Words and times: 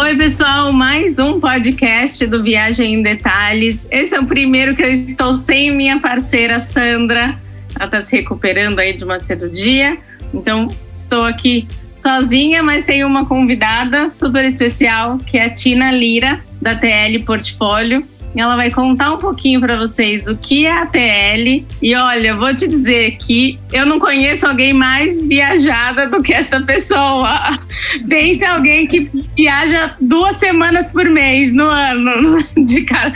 Oi, 0.00 0.16
pessoal, 0.16 0.72
mais 0.72 1.18
um 1.18 1.38
podcast 1.38 2.26
do 2.26 2.42
Viagem 2.42 2.94
em 2.94 3.02
Detalhes. 3.02 3.86
Esse 3.90 4.14
é 4.14 4.18
o 4.18 4.24
primeiro 4.24 4.74
que 4.74 4.82
eu 4.82 4.88
estou 4.90 5.36
sem 5.36 5.70
minha 5.72 6.00
parceira 6.00 6.58
Sandra. 6.58 7.38
Ela 7.76 7.84
está 7.84 8.00
se 8.00 8.16
recuperando 8.16 8.78
aí 8.78 8.94
de 8.94 9.04
uma 9.04 9.20
cirurgia. 9.20 9.98
Então, 10.32 10.68
estou 10.96 11.22
aqui 11.24 11.68
sozinha, 11.94 12.62
mas 12.62 12.86
tenho 12.86 13.06
uma 13.06 13.26
convidada 13.26 14.08
super 14.08 14.46
especial, 14.46 15.18
que 15.18 15.36
é 15.36 15.44
a 15.44 15.50
Tina 15.50 15.90
Lira, 15.90 16.40
da 16.62 16.74
TL 16.74 17.22
Portfólio. 17.26 18.02
Ela 18.34 18.56
vai 18.56 18.70
contar 18.70 19.12
um 19.12 19.18
pouquinho 19.18 19.60
para 19.60 19.76
vocês 19.76 20.26
o 20.26 20.36
que 20.36 20.66
é 20.66 20.72
a 20.72 20.86
TL. 20.86 21.66
E 21.82 21.94
olha, 21.94 22.36
vou 22.36 22.54
te 22.54 22.68
dizer 22.68 23.16
que 23.18 23.58
eu 23.72 23.84
não 23.84 23.98
conheço 23.98 24.46
alguém 24.46 24.72
mais 24.72 25.20
viajada 25.20 26.06
do 26.06 26.22
que 26.22 26.32
esta 26.32 26.60
pessoa. 26.60 27.58
Pense 28.08 28.44
alguém 28.44 28.86
que 28.86 29.10
viaja 29.36 29.94
duas 30.00 30.36
semanas 30.36 30.90
por 30.90 31.04
mês 31.08 31.52
no 31.52 31.64
ano. 31.64 32.44
De 32.56 32.82
cara. 32.82 33.12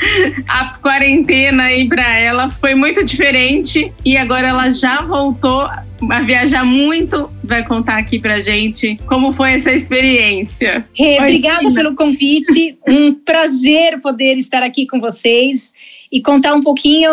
A 0.49 0.75
quarentena 0.79 1.65
aí 1.65 1.89
para 1.89 2.09
ela 2.19 2.49
foi 2.49 2.75
muito 2.75 3.05
diferente 3.05 3.93
e 4.05 4.17
agora 4.17 4.49
ela 4.49 4.71
já 4.71 5.03
voltou 5.03 5.69
vai 6.07 6.25
viajar 6.25 6.65
muito, 6.65 7.31
vai 7.45 7.65
contar 7.65 7.99
aqui 7.99 8.19
pra 8.19 8.41
gente 8.41 8.97
como 9.07 9.33
foi 9.33 9.53
essa 9.53 9.71
experiência. 9.71 10.89
Rê, 10.97 11.19
obrigada 11.19 11.71
pelo 11.73 11.95
convite. 11.95 12.79
Um 12.89 13.15
prazer 13.15 14.01
poder 14.01 14.39
estar 14.39 14.63
aqui 14.63 14.87
com 14.87 14.99
vocês 14.99 15.73
e 16.11 16.21
contar 16.21 16.55
um 16.55 16.61
pouquinho 16.61 17.11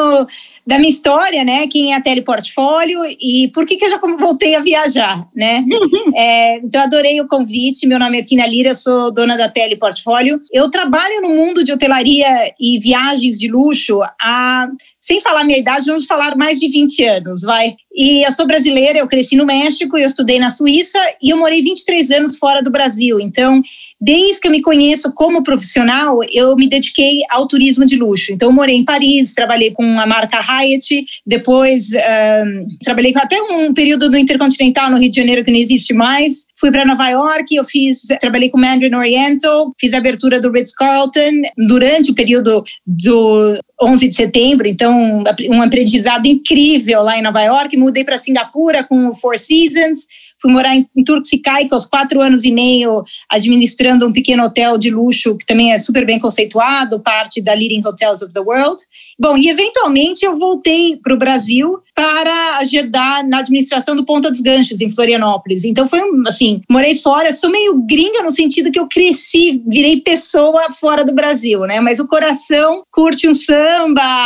da 0.65 0.77
minha 0.77 0.91
história, 0.91 1.43
né? 1.43 1.67
Quem 1.67 1.93
é 1.93 1.95
a 1.95 2.01
Teleportfólio 2.01 3.01
e 3.19 3.49
por 3.53 3.65
que, 3.65 3.75
que 3.75 3.85
eu 3.85 3.89
já 3.89 3.99
voltei 4.19 4.55
a 4.55 4.59
viajar, 4.59 5.27
né? 5.35 5.65
é, 6.15 6.57
então, 6.57 6.81
adorei 6.81 7.19
o 7.19 7.27
convite. 7.27 7.87
Meu 7.87 7.99
nome 7.99 8.19
é 8.19 8.23
Tina 8.23 8.47
Lira, 8.47 8.73
sou 8.73 9.11
dona 9.11 9.35
da 9.35 9.49
Teleportfólio. 9.49 10.39
Eu 10.51 10.69
trabalho 10.69 11.21
no 11.21 11.29
mundo 11.29 11.63
de 11.63 11.73
hotelaria 11.73 12.27
e 12.59 12.79
viagens 12.79 13.37
de 13.37 13.47
luxo 13.47 14.01
há, 14.21 14.69
sem 14.99 15.19
falar 15.19 15.43
minha 15.43 15.59
idade, 15.59 15.87
vamos 15.87 16.05
falar 16.05 16.35
mais 16.37 16.59
de 16.59 16.69
20 16.69 17.03
anos, 17.03 17.41
vai. 17.41 17.75
E 17.93 18.25
eu 18.25 18.31
sou 18.31 18.47
brasileira, 18.47 18.99
eu 18.99 19.07
cresci 19.07 19.35
no 19.35 19.45
México, 19.45 19.97
eu 19.97 20.07
estudei 20.21 20.39
na 20.39 20.49
Suíça 20.49 20.99
e 21.21 21.31
eu 21.31 21.37
morei 21.37 21.61
23 21.61 22.11
anos 22.11 22.37
fora 22.37 22.61
do 22.61 22.71
Brasil. 22.71 23.19
Então, 23.19 23.61
desde 23.99 24.39
que 24.39 24.47
eu 24.47 24.51
me 24.51 24.61
conheço 24.61 25.11
como 25.13 25.43
profissional, 25.43 26.19
eu 26.31 26.55
me 26.55 26.69
dediquei 26.69 27.21
ao 27.29 27.47
turismo 27.47 27.85
de 27.85 27.97
luxo. 27.97 28.31
Então, 28.31 28.51
morei 28.51 28.75
em 28.75 28.85
Paris, 28.85 29.33
trabalhei 29.33 29.71
com 29.71 29.99
a 29.99 30.05
marca 30.05 30.39
Hyatt, 30.39 31.05
depois 31.25 31.89
um, 31.93 32.65
trabalhei 32.83 33.13
até 33.15 33.41
um 33.41 33.73
período 33.73 34.09
no 34.09 34.17
Intercontinental 34.17 34.89
no 34.89 34.97
Rio 34.97 35.09
de 35.09 35.17
Janeiro 35.17 35.43
que 35.43 35.51
não 35.51 35.59
existe 35.59 35.93
mais. 35.93 36.45
Fui 36.59 36.71
para 36.71 36.85
Nova 36.85 37.09
York, 37.09 37.55
eu 37.55 37.65
fiz, 37.65 38.01
trabalhei 38.19 38.49
com 38.49 38.59
Mandarin 38.59 38.93
Oriental, 38.93 39.71
fiz 39.79 39.93
a 39.93 39.97
abertura 39.97 40.39
do 40.39 40.51
Ritz 40.51 40.73
Carlton 40.75 41.41
durante 41.57 42.11
o 42.11 42.15
período 42.15 42.63
do 42.85 43.57
11 43.81 44.07
de 44.07 44.15
setembro, 44.15 44.67
então 44.67 45.23
um 45.49 45.61
aprendizado 45.61 46.27
incrível 46.27 47.01
lá 47.01 47.17
em 47.17 47.21
Nova 47.21 47.41
York. 47.41 47.75
Mudei 47.77 48.03
para 48.03 48.17
Singapura 48.17 48.83
com 48.83 49.07
o 49.07 49.15
Four 49.15 49.37
Seasons, 49.37 50.07
fui 50.41 50.51
morar 50.51 50.75
em, 50.75 50.87
em 50.95 51.03
Turks 51.03 51.31
Caicos, 51.43 51.85
quatro 51.85 52.21
anos 52.21 52.43
e 52.43 52.51
meio 52.51 53.03
administrando 53.29 54.07
um 54.07 54.11
pequeno 54.11 54.43
hotel 54.43 54.77
de 54.77 54.89
luxo 54.89 55.37
que 55.37 55.45
também 55.45 55.73
é 55.73 55.79
super 55.79 56.05
bem 56.05 56.19
conceituado, 56.19 56.99
parte 56.99 57.41
da 57.41 57.53
Leading 57.53 57.85
Hotels 57.85 58.21
of 58.21 58.33
the 58.33 58.39
World. 58.39 58.81
Bom, 59.19 59.37
e 59.37 59.49
eventualmente 59.49 60.25
eu 60.25 60.37
voltei 60.37 60.97
para 60.97 61.13
o 61.13 61.17
Brasil 61.17 61.79
para 61.93 62.57
ajudar 62.59 63.23
na 63.23 63.39
administração 63.39 63.95
do 63.95 64.05
Ponta 64.05 64.31
dos 64.31 64.41
Ganchos 64.41 64.81
em 64.81 64.91
Florianópolis. 64.91 65.63
Então 65.63 65.87
foi 65.87 66.01
um, 66.01 66.23
assim, 66.27 66.61
morei 66.69 66.95
fora, 66.95 67.33
sou 67.33 67.49
meio 67.49 67.83
gringa 67.85 68.23
no 68.23 68.31
sentido 68.31 68.71
que 68.71 68.79
eu 68.79 68.87
cresci, 68.87 69.61
virei 69.67 70.01
pessoa 70.01 70.71
fora 70.79 71.05
do 71.05 71.13
Brasil, 71.13 71.61
né? 71.61 71.79
Mas 71.79 71.99
o 71.99 72.07
coração 72.07 72.83
curte 72.91 73.27
um 73.27 73.33
samba, 73.33 73.61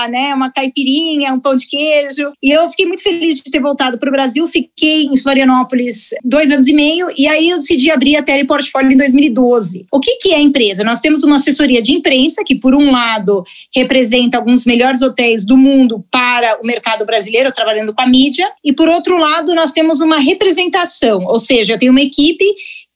né? 0.10 0.34
Uma 0.34 0.52
caipirinha, 0.52 1.34
um 1.34 1.40
pão 1.40 1.56
de 1.56 1.68
queijo. 1.68 2.32
E 2.42 2.52
eu 2.52 2.70
fiquei 2.70 2.86
muito 2.86 3.04
feliz 3.04 3.36
de 3.36 3.52
ter 3.52 3.60
voltado 3.60 3.98
para 3.98 4.10
o 4.10 4.12
Brasil. 4.12 4.48
Fiquei 4.48 5.06
em 5.06 5.18
Florianópolis 5.18 6.10
dois 6.24 6.52
anos 6.52 6.68
e 6.68 6.74
meio 6.74 7.08
e 7.18 7.28
aí 7.28 7.50
eu 7.50 7.60
decidi 7.60 7.92
abrir 7.92 8.18
a 8.18 8.24
Teleportfólio 8.24 8.92
em 8.92 8.98
2012. 8.98 9.86
O 9.92 10.00
que, 10.00 10.18
que 10.18 10.32
é 10.34 10.38
a 10.38 10.42
empresa? 10.42 10.84
Nós 10.84 11.00
temos 11.00 11.24
uma 11.24 11.38
assessoria 11.38 11.82
de 11.82 11.94
imprensa 11.94 12.44
que, 12.46 12.56
por 12.56 12.76
um 12.76 12.92
lado, 12.92 13.44
representa 13.74 14.38
alguns 14.38 14.66
melhores 14.66 15.02
hotéis 15.02 15.46
do 15.46 15.58
mundo 15.58 16.04
para 16.12 16.60
o 16.62 16.66
mercado 16.66 17.06
brasileiro, 17.06 17.52
trabalhando 17.52 17.94
com 17.94 18.02
a 18.02 18.08
mídia, 18.08 18.50
e 18.64 18.74
por 18.74 18.88
outro 18.88 19.18
lado, 19.18 19.54
nós 19.54 19.72
temos 19.72 20.02
uma 20.02 20.18
representação, 20.18 21.20
ou 21.26 21.40
seja, 21.40 21.74
eu 21.74 21.80
tenho 21.80 21.92
uma 21.92 22.02
equipe 22.02 22.46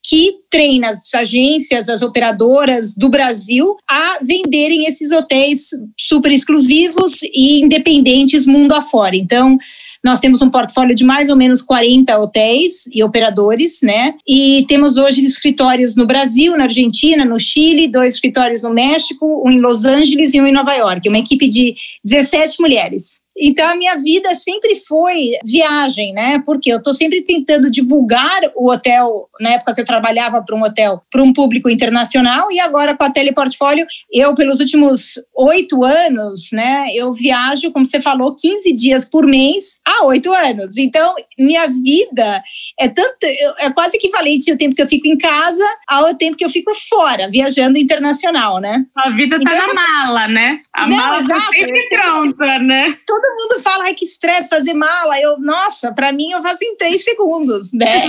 que 0.10 0.40
treina 0.50 0.90
as 0.90 1.14
agências, 1.14 1.88
as 1.88 2.02
operadoras 2.02 2.96
do 2.96 3.10
Brasil 3.10 3.76
a 3.88 4.18
venderem 4.24 4.86
esses 4.86 5.12
hotéis 5.12 5.70
super 5.96 6.32
exclusivos 6.32 7.20
e 7.22 7.62
independentes 7.62 8.44
mundo 8.44 8.74
afora. 8.74 9.16
Então, 9.16 9.56
nós 10.04 10.20
temos 10.20 10.42
um 10.42 10.50
portfólio 10.50 10.96
de 10.96 11.04
mais 11.04 11.30
ou 11.30 11.36
menos 11.36 11.62
40 11.62 12.18
hotéis 12.18 12.86
e 12.92 13.04
operadores, 13.04 13.82
né? 13.84 14.16
E 14.28 14.66
temos 14.68 14.98
hoje 14.98 15.24
escritórios 15.24 15.96
no 15.96 16.08
Brasil, 16.08 16.58
na 16.58 16.64
Argentina, 16.64 17.24
no 17.24 17.40
Chile, 17.40 17.88
dois 17.88 18.16
escritórios 18.16 18.64
no 18.64 18.74
México, 18.74 19.44
um 19.46 19.52
em 19.52 19.60
Los 19.60 19.86
Angeles 19.86 20.34
e 20.34 20.42
um 20.42 20.48
em 20.48 20.54
Nova 20.54 20.74
York. 20.74 21.08
Uma 21.08 21.20
equipe 21.20 21.48
de 21.48 21.76
17 22.04 22.60
mulheres. 22.60 23.20
Então 23.40 23.68
a 23.68 23.76
minha 23.76 23.96
vida 23.96 24.36
sempre 24.36 24.76
foi 24.76 25.32
viagem, 25.46 26.14
né? 26.14 26.42
Porque 26.46 26.72
eu 26.72 26.78
estou 26.78 26.94
sempre 26.94 27.22
tentando 27.22 27.72
divulgar 27.72 28.42
o 28.56 28.70
hotel, 28.70 29.30
na 29.40 29.52
época 29.52 29.74
que 29.74 29.82
eu 29.82 29.86
trabalhava 29.86 30.44
para 30.44 30.56
um 30.56 30.64
hotel, 30.64 31.02
para 31.12 31.24
um 31.24 31.32
público 31.32 31.70
internacional, 31.70 32.52
e 32.52 32.60
agora 32.60 32.98
com 32.98 33.04
a 33.04 33.10
Teleportfólio, 33.10 33.86
eu, 34.12 34.36
pelos 34.36 34.60
últimos 34.60 35.14
oito 35.36 35.84
anos, 35.84 36.50
né, 36.52 36.88
eu 36.94 37.14
viajo, 37.14 37.72
como 37.72 37.86
você 37.86 38.02
falou, 38.02 38.36
15 38.36 38.74
dias 38.74 39.06
por 39.06 39.26
mês 39.26 39.80
há 39.88 40.06
oito 40.06 40.34
anos. 40.34 40.76
Então, 40.78 41.16
minha 41.38 41.68
vida 41.68 42.44
é 42.80 42.88
tanto, 42.88 43.16
é 43.60 43.70
quase 43.72 43.98
equivalente 43.98 44.52
ao 44.52 44.58
tempo 44.58 44.76
que 44.76 44.82
eu 44.82 44.90
fico 44.90 45.08
em 45.08 45.18
casa 45.18 45.64
ao 45.88 46.14
tempo 46.16 46.38
que 46.38 46.46
eu 46.46 46.50
fico 46.50 46.72
fora, 46.88 47.30
viajando 47.30 47.78
internacional, 47.78 48.60
né? 48.60 48.86
A 48.98 49.10
vida 49.12 49.40
tá 49.40 49.54
então, 49.54 49.68
na 49.68 49.74
mala, 49.74 50.28
né? 50.28 50.60
A 50.74 50.88
não, 50.88 50.98
mala 50.98 51.28
tá 51.28 51.42
sempre 51.52 51.90
pronta, 51.90 52.60
né? 52.60 52.98
Todo 53.30 53.36
mundo 53.36 53.62
fala, 53.62 53.84
ai, 53.86 53.94
que 53.94 54.06
estresse 54.06 54.50
fazer 54.50 54.74
mala. 54.74 55.20
Eu, 55.20 55.40
nossa, 55.40 55.94
para 55.94 56.12
mim 56.12 56.32
eu 56.32 56.42
faço 56.42 56.64
em 56.64 56.76
três 56.76 57.04
segundos, 57.04 57.72
né? 57.72 58.06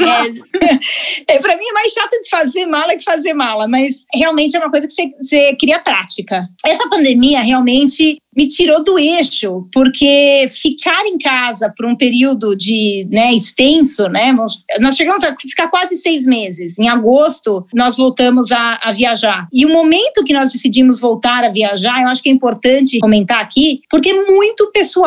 É, 1.27 1.35
é, 1.35 1.39
para 1.41 1.57
mim 1.57 1.65
é 1.69 1.73
mais 1.73 1.93
chato 1.93 2.19
de 2.19 2.29
fazer 2.31 2.67
mala 2.67 2.97
que 2.97 3.05
fazer 3.05 3.35
mala, 3.35 3.69
mas 3.69 4.05
realmente 4.15 4.57
é 4.57 4.59
uma 4.59 4.71
coisa 4.71 4.87
que 4.87 4.93
você, 4.95 5.13
você 5.23 5.57
cria 5.57 5.79
prática. 5.79 6.49
Essa 6.65 6.89
pandemia 6.89 7.41
realmente 7.43 8.19
me 8.37 8.49
tirou 8.49 8.83
do 8.83 8.99
eixo, 8.99 9.69
porque 9.73 10.47
ficar 10.49 11.05
em 11.05 11.19
casa 11.19 11.73
por 11.77 11.85
um 11.85 11.97
período 11.97 12.57
de 12.57 13.07
né, 13.11 13.33
extenso, 13.33 14.09
né? 14.09 14.35
Nós 14.79 14.97
chegamos 14.97 15.25
a 15.25 15.35
ficar 15.37 15.69
quase 15.69 15.97
seis 15.97 16.25
meses. 16.25 16.79
Em 16.79 16.89
agosto, 16.89 17.67
nós 17.75 17.97
voltamos 17.97 18.53
a, 18.53 18.79
a 18.83 18.93
viajar. 18.93 19.49
E 19.53 19.67
o 19.67 19.73
momento 19.73 20.25
que 20.25 20.33
nós 20.33 20.53
decidimos 20.53 21.01
voltar 21.01 21.45
a 21.45 21.51
viajar, 21.51 22.03
eu 22.03 22.09
acho 22.09 22.23
que 22.23 22.31
é 22.31 22.33
importante 22.33 23.01
comentar 23.01 23.41
aqui, 23.41 23.83
porque 23.91 24.11
é 24.11 24.25
muito 24.31 24.71
pessoal. 24.71 25.00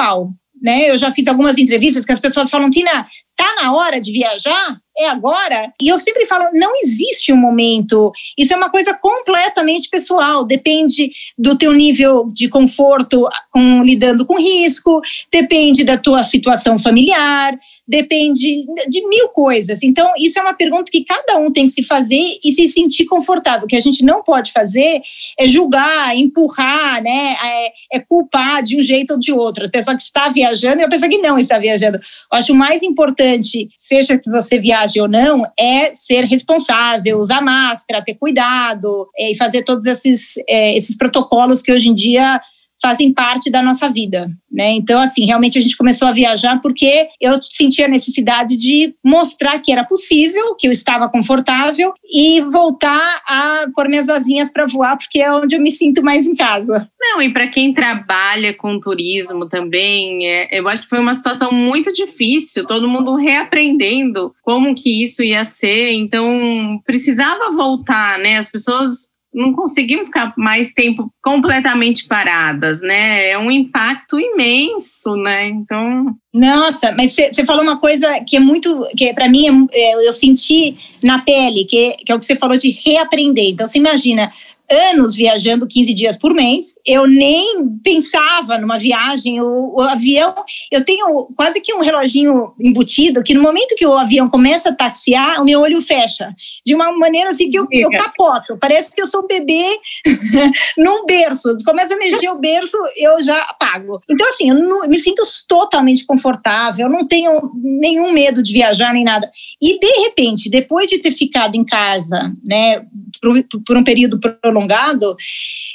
Né? 0.61 0.89
Eu 0.89 0.97
já 0.97 1.11
fiz 1.11 1.27
algumas 1.27 1.57
entrevistas 1.57 2.05
que 2.05 2.11
as 2.11 2.19
pessoas 2.19 2.49
falam, 2.49 2.69
Tina, 2.69 3.05
tá 3.43 3.61
na 3.61 3.73
hora 3.73 3.99
de 3.99 4.11
viajar? 4.11 4.77
É 4.95 5.07
agora? 5.09 5.73
E 5.81 5.87
eu 5.87 5.99
sempre 5.99 6.25
falo, 6.27 6.45
não 6.53 6.71
existe 6.83 7.33
um 7.33 7.37
momento. 7.37 8.11
Isso 8.37 8.53
é 8.53 8.55
uma 8.55 8.69
coisa 8.69 8.93
completamente 8.93 9.89
pessoal. 9.89 10.45
Depende 10.45 11.09
do 11.35 11.57
teu 11.57 11.73
nível 11.73 12.29
de 12.31 12.47
conforto 12.47 13.27
com, 13.49 13.81
lidando 13.81 14.23
com 14.23 14.37
risco, 14.37 15.01
depende 15.31 15.83
da 15.83 15.97
tua 15.97 16.21
situação 16.21 16.77
familiar, 16.77 17.57
depende 17.87 18.65
de 18.87 19.07
mil 19.07 19.29
coisas. 19.29 19.81
Então, 19.81 20.11
isso 20.19 20.37
é 20.37 20.43
uma 20.43 20.53
pergunta 20.53 20.91
que 20.91 21.03
cada 21.03 21.39
um 21.39 21.51
tem 21.51 21.65
que 21.65 21.73
se 21.73 21.83
fazer 21.83 22.37
e 22.45 22.53
se 22.53 22.67
sentir 22.67 23.05
confortável. 23.05 23.65
O 23.65 23.67
que 23.67 23.75
a 23.75 23.81
gente 23.81 24.05
não 24.05 24.21
pode 24.21 24.51
fazer 24.51 25.01
é 25.39 25.47
julgar, 25.47 26.15
empurrar, 26.15 27.01
né? 27.01 27.35
É, 27.43 27.97
é 27.97 27.99
culpar 27.99 28.61
de 28.61 28.77
um 28.77 28.81
jeito 28.81 29.13
ou 29.13 29.19
de 29.19 29.33
outro. 29.33 29.65
A 29.65 29.69
pessoa 29.69 29.97
que 29.97 30.03
está 30.03 30.29
viajando 30.29 30.81
e 30.81 30.83
a 30.83 30.89
pessoa 30.89 31.09
que 31.09 31.17
não 31.17 31.39
está 31.39 31.57
viajando. 31.57 31.97
Eu 31.97 32.37
acho 32.37 32.53
mais 32.53 32.83
importante 32.83 33.32
importante, 33.33 33.69
seja 33.75 34.17
que 34.17 34.29
você 34.29 34.59
viaje 34.59 34.99
ou 34.99 35.07
não, 35.07 35.43
é 35.57 35.93
ser 35.93 36.25
responsável, 36.25 37.19
usar 37.19 37.41
máscara, 37.41 38.03
ter 38.03 38.15
cuidado 38.15 39.09
é, 39.17 39.31
e 39.31 39.37
fazer 39.37 39.63
todos 39.63 39.85
esses, 39.85 40.35
é, 40.47 40.75
esses 40.77 40.95
protocolos 40.95 41.61
que 41.61 41.71
hoje 41.71 41.89
em 41.89 41.93
dia 41.93 42.39
fazem 42.83 43.13
parte 43.13 43.49
da 43.49 43.61
nossa 43.61 43.89
vida, 43.89 44.29
né? 44.51 44.71
Então, 44.71 45.01
assim, 45.01 45.25
realmente 45.25 45.57
a 45.57 45.61
gente 45.61 45.77
começou 45.77 46.05
a 46.05 46.11
viajar 46.11 46.59
porque 46.61 47.07
eu 47.21 47.41
sentia 47.41 47.85
a 47.85 47.89
necessidade 47.89 48.57
de 48.57 48.93
mostrar 49.01 49.59
que 49.59 49.71
era 49.71 49.85
possível, 49.85 50.53
que 50.59 50.67
eu 50.67 50.71
estava 50.73 51.07
confortável 51.07 51.93
e 52.13 52.41
voltar 52.41 53.21
a 53.25 53.67
pôr 53.73 53.87
minhas 53.87 54.09
asinhas 54.09 54.51
para 54.51 54.65
voar, 54.65 54.97
porque 54.97 55.19
é 55.19 55.31
onde 55.31 55.55
eu 55.55 55.61
me 55.61 55.71
sinto 55.71 56.03
mais 56.03 56.25
em 56.25 56.35
casa. 56.35 56.89
Não, 56.99 57.21
e 57.21 57.31
para 57.31 57.47
quem 57.47 57.73
trabalha 57.73 58.53
com 58.53 58.79
turismo 58.79 59.47
também, 59.47 60.27
é, 60.27 60.49
eu 60.51 60.67
acho 60.67 60.83
que 60.83 60.89
foi 60.89 60.99
uma 60.99 61.15
situação 61.15 61.53
muito 61.53 61.93
difícil, 61.93 62.67
todo 62.67 62.89
mundo 62.89 63.15
reaprendendo 63.15 64.33
como 64.43 64.75
que 64.75 65.03
isso 65.03 65.23
ia 65.23 65.45
ser, 65.45 65.91
então 65.93 66.81
precisava 66.85 67.49
voltar, 67.51 68.19
né? 68.19 68.37
As 68.37 68.49
pessoas 68.49 69.12
não 69.33 69.53
conseguimos 69.53 70.05
ficar 70.05 70.33
mais 70.37 70.71
tempo 70.73 71.11
completamente 71.21 72.07
paradas, 72.07 72.81
né? 72.81 73.29
É 73.29 73.37
um 73.37 73.49
impacto 73.49 74.19
imenso, 74.19 75.15
né? 75.15 75.47
Então. 75.47 76.15
Nossa, 76.33 76.91
mas 76.91 77.13
você 77.13 77.45
falou 77.45 77.63
uma 77.63 77.79
coisa 77.79 78.23
que 78.27 78.35
é 78.35 78.39
muito, 78.39 78.87
que 78.95 79.13
para 79.13 79.29
mim 79.29 79.67
é, 79.71 80.07
eu 80.07 80.13
senti 80.13 80.75
na 81.03 81.19
pele, 81.19 81.65
que, 81.65 81.91
que 82.05 82.11
é 82.11 82.15
o 82.15 82.19
que 82.19 82.25
você 82.25 82.35
falou 82.35 82.57
de 82.57 82.71
reaprender. 82.71 83.49
Então 83.49 83.67
você 83.67 83.77
imagina, 83.77 84.31
anos 84.69 85.15
viajando 85.15 85.67
15 85.67 85.93
dias 85.93 86.17
por 86.17 86.33
mês. 86.33 86.75
Eu 86.85 87.05
nem 87.05 87.69
pensava 87.83 88.57
numa 88.57 88.77
viagem. 88.77 89.41
O, 89.41 89.75
o, 89.75 89.81
avião, 89.81 90.33
eu 90.71 90.83
tenho 90.83 91.27
quase 91.35 91.61
que 91.61 91.73
um 91.73 91.81
reloginho 91.81 92.53
embutido 92.59 93.23
que 93.23 93.33
no 93.33 93.41
momento 93.41 93.75
que 93.75 93.85
o 93.85 93.93
avião 93.93 94.29
começa 94.29 94.69
a 94.69 94.75
taxiar, 94.75 95.41
o 95.41 95.45
meu 95.45 95.61
olho 95.61 95.81
fecha. 95.81 96.33
De 96.65 96.73
uma 96.73 96.91
maneira 96.97 97.31
assim 97.31 97.49
que 97.49 97.57
eu, 97.57 97.67
eu 97.71 97.89
capoto. 97.91 98.57
Parece 98.59 98.93
que 98.93 99.01
eu 99.01 99.07
sou 99.07 99.23
um 99.23 99.27
bebê 99.27 99.63
num 100.77 101.05
berço. 101.05 101.55
Começa 101.65 101.93
a 101.93 101.97
mexer 101.97 102.29
o 102.29 102.39
berço, 102.39 102.77
eu 102.97 103.21
já 103.23 103.37
apago. 103.41 104.01
Então, 104.09 104.27
assim, 104.29 104.49
eu, 104.49 104.55
não, 104.55 104.87
me 104.87 104.97
sinto 104.97 105.23
totalmente 105.47 106.05
confortável, 106.05 106.87
eu 106.87 106.91
não 106.91 107.07
tenho 107.07 107.51
nenhum 107.55 108.11
medo 108.11 108.41
de 108.41 108.53
viajar 108.53 108.93
nem 108.93 109.03
nada. 109.03 109.29
E, 109.61 109.79
de 109.79 110.03
repente, 110.03 110.49
depois 110.49 110.89
de 110.89 110.99
ter 110.99 111.11
ficado 111.11 111.55
em 111.55 111.63
casa, 111.63 112.33
né, 112.45 112.85
por, 113.21 113.61
por 113.65 113.77
um 113.77 113.83
período 113.83 114.19
prolongado, 114.19 114.52
prolongado, 114.53 115.15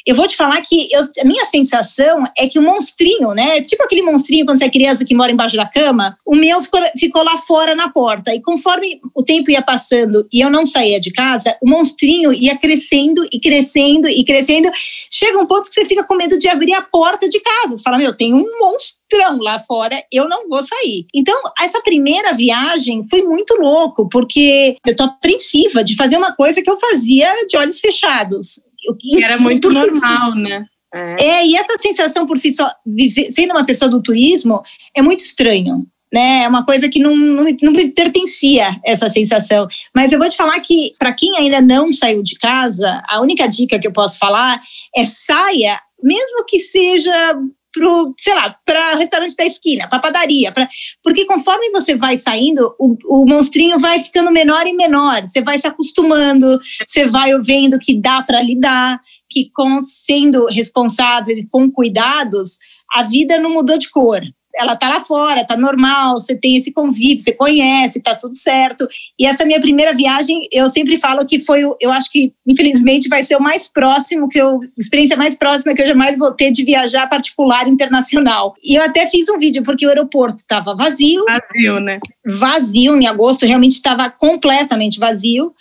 eu 0.06 0.14
vou 0.14 0.26
te 0.26 0.36
falar 0.36 0.60
que 0.62 0.88
eu, 0.92 1.02
a 1.20 1.24
minha 1.24 1.44
sensação 1.44 2.22
é 2.38 2.46
que 2.46 2.58
o 2.58 2.62
monstrinho, 2.62 3.32
né? 3.32 3.60
Tipo 3.60 3.82
aquele 3.82 4.02
monstrinho 4.02 4.46
quando 4.46 4.58
você 4.58 4.64
é 4.64 4.70
criança 4.70 5.04
que 5.04 5.14
mora 5.14 5.32
embaixo 5.32 5.56
da 5.56 5.66
cama, 5.66 6.16
o 6.24 6.36
meu 6.36 6.62
ficou, 6.62 6.80
ficou 6.96 7.22
lá 7.22 7.36
fora 7.38 7.74
na 7.74 7.90
porta. 7.90 8.34
E 8.34 8.40
conforme 8.40 9.00
o 9.14 9.24
tempo 9.24 9.50
ia 9.50 9.60
passando 9.60 10.26
e 10.32 10.40
eu 10.40 10.48
não 10.48 10.64
saía 10.66 11.00
de 11.00 11.10
casa, 11.10 11.56
o 11.60 11.68
monstrinho 11.68 12.32
ia 12.32 12.56
crescendo 12.56 13.26
e 13.32 13.40
crescendo 13.40 14.08
e 14.08 14.24
crescendo. 14.24 14.70
Chega 15.10 15.38
um 15.38 15.46
ponto 15.46 15.68
que 15.68 15.74
você 15.74 15.84
fica 15.84 16.04
com 16.04 16.14
medo 16.14 16.38
de 16.38 16.48
abrir 16.48 16.74
a 16.74 16.82
porta 16.82 17.28
de 17.28 17.40
casa. 17.40 17.76
Você 17.76 17.82
fala, 17.82 17.98
meu, 17.98 18.16
tem 18.16 18.32
um 18.32 18.46
monstrão 18.60 19.38
lá 19.40 19.58
fora, 19.60 20.00
eu 20.12 20.28
não 20.28 20.48
vou 20.48 20.62
sair. 20.62 21.06
Então, 21.14 21.38
essa 21.60 21.82
primeira 21.82 22.32
viagem 22.32 23.04
foi 23.08 23.22
muito 23.22 23.54
louco, 23.54 24.08
porque 24.08 24.76
eu 24.86 24.94
tô 24.94 25.04
apreensiva 25.04 25.82
de 25.82 25.96
fazer 25.96 26.16
uma 26.16 26.32
coisa 26.32 26.62
que 26.62 26.70
eu 26.70 26.78
fazia 26.78 27.32
de 27.46 27.56
olhos 27.56 27.80
fechados. 27.80 28.60
Que 28.96 29.24
era 29.24 29.38
muito 29.38 29.70
normal, 29.70 30.34
né? 30.34 30.66
É. 30.94 31.22
é. 31.22 31.46
e 31.46 31.54
essa 31.54 31.76
sensação 31.78 32.26
por 32.26 32.38
si 32.38 32.54
só, 32.54 32.70
viver, 32.86 33.30
sendo 33.32 33.50
uma 33.50 33.66
pessoa 33.66 33.90
do 33.90 34.02
turismo, 34.02 34.62
é 34.96 35.02
muito 35.02 35.20
estranho. 35.20 35.86
Né, 36.10 36.44
é 36.44 36.48
uma 36.48 36.64
coisa 36.64 36.88
que 36.88 36.98
não, 37.00 37.14
não, 37.14 37.44
não 37.62 37.72
me 37.72 37.90
pertencia 37.90 38.80
essa 38.82 39.10
sensação. 39.10 39.68
Mas 39.94 40.10
eu 40.10 40.18
vou 40.18 40.26
te 40.26 40.38
falar 40.38 40.58
que, 40.60 40.94
para 40.98 41.12
quem 41.12 41.36
ainda 41.36 41.60
não 41.60 41.92
saiu 41.92 42.22
de 42.22 42.34
casa, 42.38 43.02
a 43.06 43.20
única 43.20 43.46
dica 43.46 43.78
que 43.78 43.86
eu 43.86 43.92
posso 43.92 44.18
falar 44.18 44.58
é 44.96 45.04
saia, 45.04 45.78
mesmo 46.02 46.46
que 46.46 46.60
seja 46.60 47.38
pro, 47.72 48.14
sei 48.18 48.34
lá, 48.34 48.56
para 48.64 48.96
restaurante 48.96 49.36
da 49.36 49.44
esquina, 49.44 49.88
para 49.88 49.98
padaria, 49.98 50.52
pra, 50.52 50.66
porque 51.02 51.24
conforme 51.24 51.70
você 51.70 51.96
vai 51.96 52.18
saindo, 52.18 52.74
o, 52.78 52.96
o 53.04 53.26
monstrinho 53.26 53.78
vai 53.78 54.02
ficando 54.02 54.30
menor 54.30 54.66
e 54.66 54.72
menor, 54.72 55.22
você 55.22 55.42
vai 55.42 55.58
se 55.58 55.66
acostumando, 55.66 56.58
você 56.86 57.06
vai 57.06 57.38
vendo 57.40 57.78
que 57.78 58.00
dá 58.00 58.22
para 58.22 58.42
lidar, 58.42 59.00
que 59.30 59.50
com 59.54 59.80
sendo 59.82 60.46
responsável 60.46 61.36
e 61.36 61.46
com 61.46 61.70
cuidados, 61.70 62.58
a 62.92 63.02
vida 63.02 63.38
não 63.38 63.52
mudou 63.52 63.78
de 63.78 63.90
cor 63.90 64.22
ela 64.54 64.76
tá 64.76 64.88
lá 64.88 65.00
fora, 65.00 65.44
tá 65.44 65.56
normal, 65.56 66.14
você 66.14 66.34
tem 66.34 66.56
esse 66.56 66.72
convívio, 66.72 67.20
você 67.20 67.32
conhece, 67.32 68.02
tá 68.02 68.14
tudo 68.14 68.36
certo. 68.36 68.88
E 69.18 69.26
essa 69.26 69.44
minha 69.44 69.60
primeira 69.60 69.94
viagem, 69.94 70.42
eu 70.52 70.68
sempre 70.68 70.98
falo 70.98 71.26
que 71.26 71.44
foi, 71.44 71.62
eu 71.80 71.92
acho 71.92 72.10
que 72.10 72.32
infelizmente 72.46 73.08
vai 73.08 73.24
ser 73.24 73.36
o 73.36 73.42
mais 73.42 73.68
próximo 73.68 74.28
que 74.28 74.40
eu, 74.40 74.60
experiência 74.76 75.16
mais 75.16 75.34
próxima 75.34 75.74
que 75.74 75.82
eu 75.82 75.88
jamais 75.88 76.16
vou 76.16 76.32
ter 76.32 76.50
de 76.50 76.64
viajar 76.64 77.08
particular 77.08 77.68
internacional. 77.68 78.54
E 78.62 78.76
eu 78.78 78.82
até 78.82 79.06
fiz 79.06 79.28
um 79.28 79.38
vídeo 79.38 79.62
porque 79.62 79.86
o 79.86 79.88
aeroporto 79.88 80.38
estava 80.38 80.74
vazio. 80.74 81.24
Vazio, 81.24 81.80
né? 81.80 82.00
Vazio 82.38 82.96
em 82.96 83.06
agosto, 83.06 83.46
realmente 83.46 83.74
estava 83.74 84.10
completamente 84.10 84.98
vazio. 84.98 85.52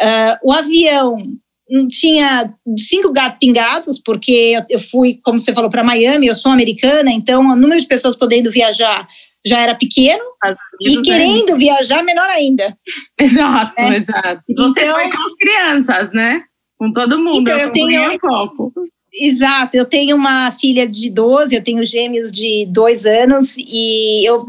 Uh, 0.00 0.48
o 0.48 0.52
avião 0.52 1.16
tinha 1.88 2.52
cinco 2.78 3.12
gatos 3.12 3.38
pingados, 3.38 3.98
porque 3.98 4.56
eu 4.68 4.78
fui, 4.78 5.18
como 5.24 5.38
você 5.38 5.52
falou, 5.52 5.70
para 5.70 5.82
Miami, 5.82 6.26
eu 6.26 6.36
sou 6.36 6.52
americana, 6.52 7.10
então 7.10 7.48
o 7.48 7.56
número 7.56 7.80
de 7.80 7.86
pessoas 7.86 8.16
podendo 8.16 8.50
viajar 8.50 9.06
já 9.46 9.60
era 9.60 9.74
pequeno 9.74 10.22
e 10.80 11.02
querendo 11.02 11.52
é. 11.52 11.56
viajar 11.56 12.02
menor 12.02 12.28
ainda. 12.30 12.76
Exato, 13.20 13.74
é. 13.78 13.96
exato. 13.96 14.42
Você 14.56 14.80
então, 14.80 14.94
foi 14.94 15.10
com 15.10 15.26
as 15.26 15.34
crianças, 15.34 16.12
né? 16.12 16.42
Com 16.78 16.92
todo 16.92 17.18
mundo. 17.18 17.42
Então, 17.42 17.58
eu, 17.58 17.66
eu 17.66 17.72
tenho 17.72 18.12
um 18.12 18.18
pouco. 18.18 18.72
Exato, 19.16 19.76
eu 19.76 19.84
tenho 19.84 20.16
uma 20.16 20.50
filha 20.50 20.88
de 20.88 21.08
12, 21.08 21.54
eu 21.54 21.62
tenho 21.62 21.84
gêmeos 21.84 22.32
de 22.32 22.66
dois 22.66 23.06
anos 23.06 23.54
e 23.56 24.28
eu, 24.28 24.44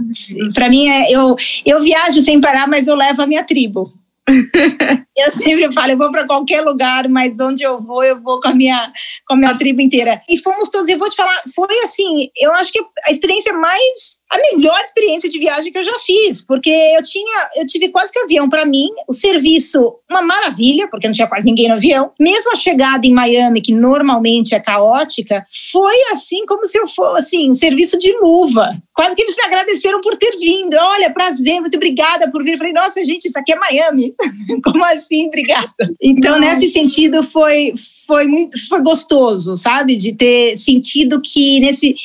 para 0.56 0.70
mim, 0.70 0.90
é, 0.90 1.12
eu, 1.12 1.36
eu 1.64 1.80
viajo 1.84 2.20
sem 2.22 2.42
parar, 2.42 2.68
mas 2.68 2.88
eu 2.88 2.96
levo 2.96 3.22
a 3.22 3.28
minha 3.28 3.44
tribo. 3.44 3.94
eu 5.16 5.32
sempre 5.32 5.72
falo, 5.72 5.92
eu 5.92 5.98
vou 5.98 6.12
para 6.12 6.26
qualquer 6.26 6.62
lugar, 6.62 7.08
mas 7.10 7.40
onde 7.40 7.64
eu 7.64 7.82
vou, 7.82 8.04
eu 8.04 8.22
vou 8.22 8.40
com 8.40 8.50
a 8.50 8.54
minha, 8.54 8.92
com 9.28 9.36
a 9.36 9.38
minha 9.38 9.58
tribo 9.58 9.82
inteira. 9.82 10.22
E 10.30 10.38
fomos 10.40 10.70
todos, 10.70 10.88
eu 10.88 10.98
vou 10.98 11.10
te 11.10 11.16
falar, 11.16 11.42
foi 11.54 11.68
assim, 11.84 12.30
eu 12.38 12.54
acho 12.54 12.72
que 12.72 12.80
a 13.08 13.12
experiência 13.12 13.54
mais 13.54 14.15
a 14.32 14.38
melhor 14.38 14.80
experiência 14.82 15.30
de 15.30 15.40
viagem 15.40 15.72
que 15.72 15.78
eu 15.78 15.84
já 15.84 16.00
fiz, 16.00 16.42
porque 16.42 16.70
eu 16.70 17.04
tinha, 17.04 17.50
eu 17.58 17.68
tive 17.68 17.90
quase 17.90 18.12
que 18.12 18.20
avião 18.20 18.50
para 18.50 18.66
mim, 18.66 18.90
o 19.08 19.14
serviço 19.14 19.96
uma 20.10 20.22
maravilha, 20.22 20.88
porque 20.90 21.08
não 21.08 21.14
tinha 21.14 21.28
quase 21.28 21.46
ninguém 21.46 21.68
no 21.68 21.76
avião. 21.76 22.12
Mesmo 22.20 22.52
a 22.52 22.56
chegada 22.56 23.06
em 23.06 23.14
Miami, 23.14 23.62
que 23.62 23.74
normalmente 23.74 24.56
é 24.56 24.60
caótica, 24.60 25.46
foi 25.72 25.96
assim 26.12 26.46
como 26.46 26.66
se 26.68 26.78
eu 26.78 26.88
fosse 26.88 27.36
assim, 27.36 27.50
um 27.50 27.54
serviço 27.54 27.98
de 27.98 28.12
luva. 28.18 28.78
Quase 28.94 29.16
que 29.16 29.22
eles 29.22 29.36
me 29.36 29.44
agradeceram 29.44 30.02
por 30.02 30.16
ter 30.18 30.38
vindo. 30.38 30.76
Olha, 30.76 31.14
prazer, 31.14 31.60
muito 31.60 31.76
obrigada 31.76 32.32
por 32.32 32.44
vir. 32.44 32.54
Eu 32.54 32.58
falei, 32.58 32.74
nossa, 32.74 33.04
gente, 33.04 33.28
isso 33.28 33.38
aqui 33.38 33.54
é 33.54 33.60
Miami. 33.60 34.14
como 34.64 34.84
assim, 34.86 35.28
obrigada? 35.28 35.74
Então, 36.02 36.40
nesse 36.40 36.70
sentido, 36.70 37.24
foi 37.24 37.74
foi 38.06 38.28
muito 38.28 38.58
foi 38.68 38.82
gostoso, 38.82 39.58
sabe? 39.58 39.96
De 39.96 40.14
ter 40.14 40.58
sentido 40.58 41.22
que 41.22 41.60
nesse, 41.60 41.96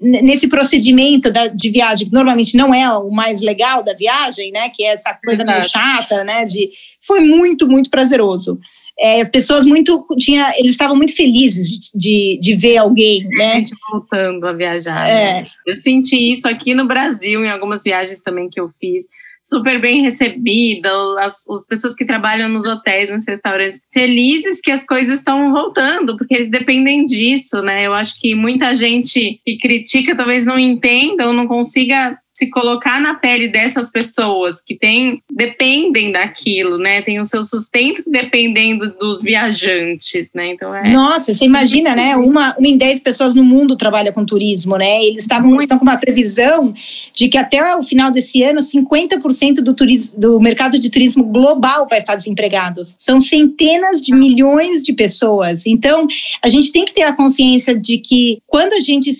nesse 0.00 0.48
procedimento 0.48 1.32
da, 1.32 1.46
de 1.46 1.70
viagem, 1.70 2.06
que 2.06 2.12
normalmente 2.12 2.56
não 2.56 2.74
é 2.74 2.90
o 2.96 3.10
mais 3.10 3.40
legal 3.40 3.82
da 3.82 3.94
viagem, 3.94 4.50
né? 4.52 4.68
Que 4.68 4.84
é 4.84 4.94
essa 4.94 5.14
coisa 5.24 5.44
meio 5.44 5.62
chata, 5.68 6.24
né? 6.24 6.44
De, 6.44 6.70
foi 7.00 7.20
muito, 7.20 7.68
muito 7.68 7.90
prazeroso. 7.90 8.58
É, 8.98 9.20
as 9.20 9.28
pessoas 9.28 9.64
muito 9.64 10.06
tinha, 10.18 10.52
eles 10.56 10.72
estavam 10.72 10.96
muito 10.96 11.14
felizes 11.16 11.68
de, 11.68 11.90
de, 11.94 12.38
de 12.40 12.54
ver 12.54 12.76
alguém, 12.76 13.26
né? 13.28 13.56
Gente 13.56 13.74
voltando 13.90 14.46
a 14.46 14.52
viajar. 14.52 15.08
É. 15.08 15.34
Né? 15.34 15.44
Eu 15.66 15.76
senti 15.76 16.16
isso 16.32 16.48
aqui 16.48 16.74
no 16.74 16.86
Brasil, 16.86 17.44
em 17.44 17.50
algumas 17.50 17.82
viagens 17.82 18.20
também 18.20 18.48
que 18.48 18.60
eu 18.60 18.70
fiz 18.80 19.06
super 19.44 19.78
bem 19.78 20.02
recebida, 20.02 20.90
as, 21.20 21.46
as 21.46 21.66
pessoas 21.66 21.94
que 21.94 22.06
trabalham 22.06 22.48
nos 22.48 22.64
hotéis, 22.64 23.10
nos 23.10 23.26
restaurantes, 23.28 23.82
felizes 23.92 24.60
que 24.60 24.70
as 24.70 24.84
coisas 24.84 25.18
estão 25.18 25.52
voltando, 25.52 26.16
porque 26.16 26.34
eles 26.34 26.50
dependem 26.50 27.04
disso, 27.04 27.60
né? 27.60 27.86
Eu 27.86 27.92
acho 27.92 28.18
que 28.18 28.34
muita 28.34 28.74
gente 28.74 29.40
que 29.44 29.58
critica 29.58 30.16
talvez 30.16 30.44
não 30.44 30.58
entenda 30.58 31.26
ou 31.26 31.34
não 31.34 31.46
consiga 31.46 32.18
se 32.34 32.50
colocar 32.50 33.00
na 33.00 33.14
pele 33.14 33.46
dessas 33.46 33.92
pessoas 33.92 34.60
que 34.60 34.76
tem, 34.76 35.22
dependem 35.32 36.10
daquilo, 36.10 36.76
né? 36.78 37.00
Tem 37.00 37.20
o 37.20 37.24
seu 37.24 37.44
sustento 37.44 38.02
dependendo 38.06 38.92
dos 38.98 39.22
viajantes, 39.22 40.30
né? 40.34 40.52
Então 40.52 40.74
é. 40.74 40.92
Nossa, 40.92 41.32
você 41.32 41.44
imagina, 41.44 41.94
né? 41.94 42.16
Uma, 42.16 42.56
uma 42.58 42.66
em 42.66 42.76
dez 42.76 42.98
pessoas 42.98 43.34
no 43.34 43.44
mundo 43.44 43.76
trabalha 43.76 44.12
com 44.12 44.26
turismo, 44.26 44.76
né? 44.76 45.04
Eles 45.04 45.22
estavam 45.22 45.60
estão 45.60 45.78
com 45.78 45.84
uma 45.84 45.96
previsão 45.96 46.74
de 47.14 47.28
que 47.28 47.38
até 47.38 47.76
o 47.76 47.84
final 47.84 48.10
desse 48.10 48.42
ano 48.42 48.60
50% 48.60 49.56
do 49.56 49.72
turismo 49.72 50.18
do 50.18 50.40
mercado 50.40 50.78
de 50.78 50.90
turismo 50.90 51.24
global 51.24 51.86
vai 51.88 51.98
estar 51.98 52.16
desempregados. 52.16 52.96
São 52.98 53.20
centenas 53.20 54.02
de 54.02 54.14
milhões 54.14 54.82
de 54.82 54.92
pessoas. 54.92 55.66
Então, 55.66 56.06
a 56.42 56.48
gente 56.48 56.72
tem 56.72 56.84
que 56.84 56.92
ter 56.92 57.02
a 57.02 57.12
consciência 57.12 57.74
de 57.74 57.98
que 57.98 58.38
quando 58.46 58.72
a 58.72 58.80
gente 58.80 59.12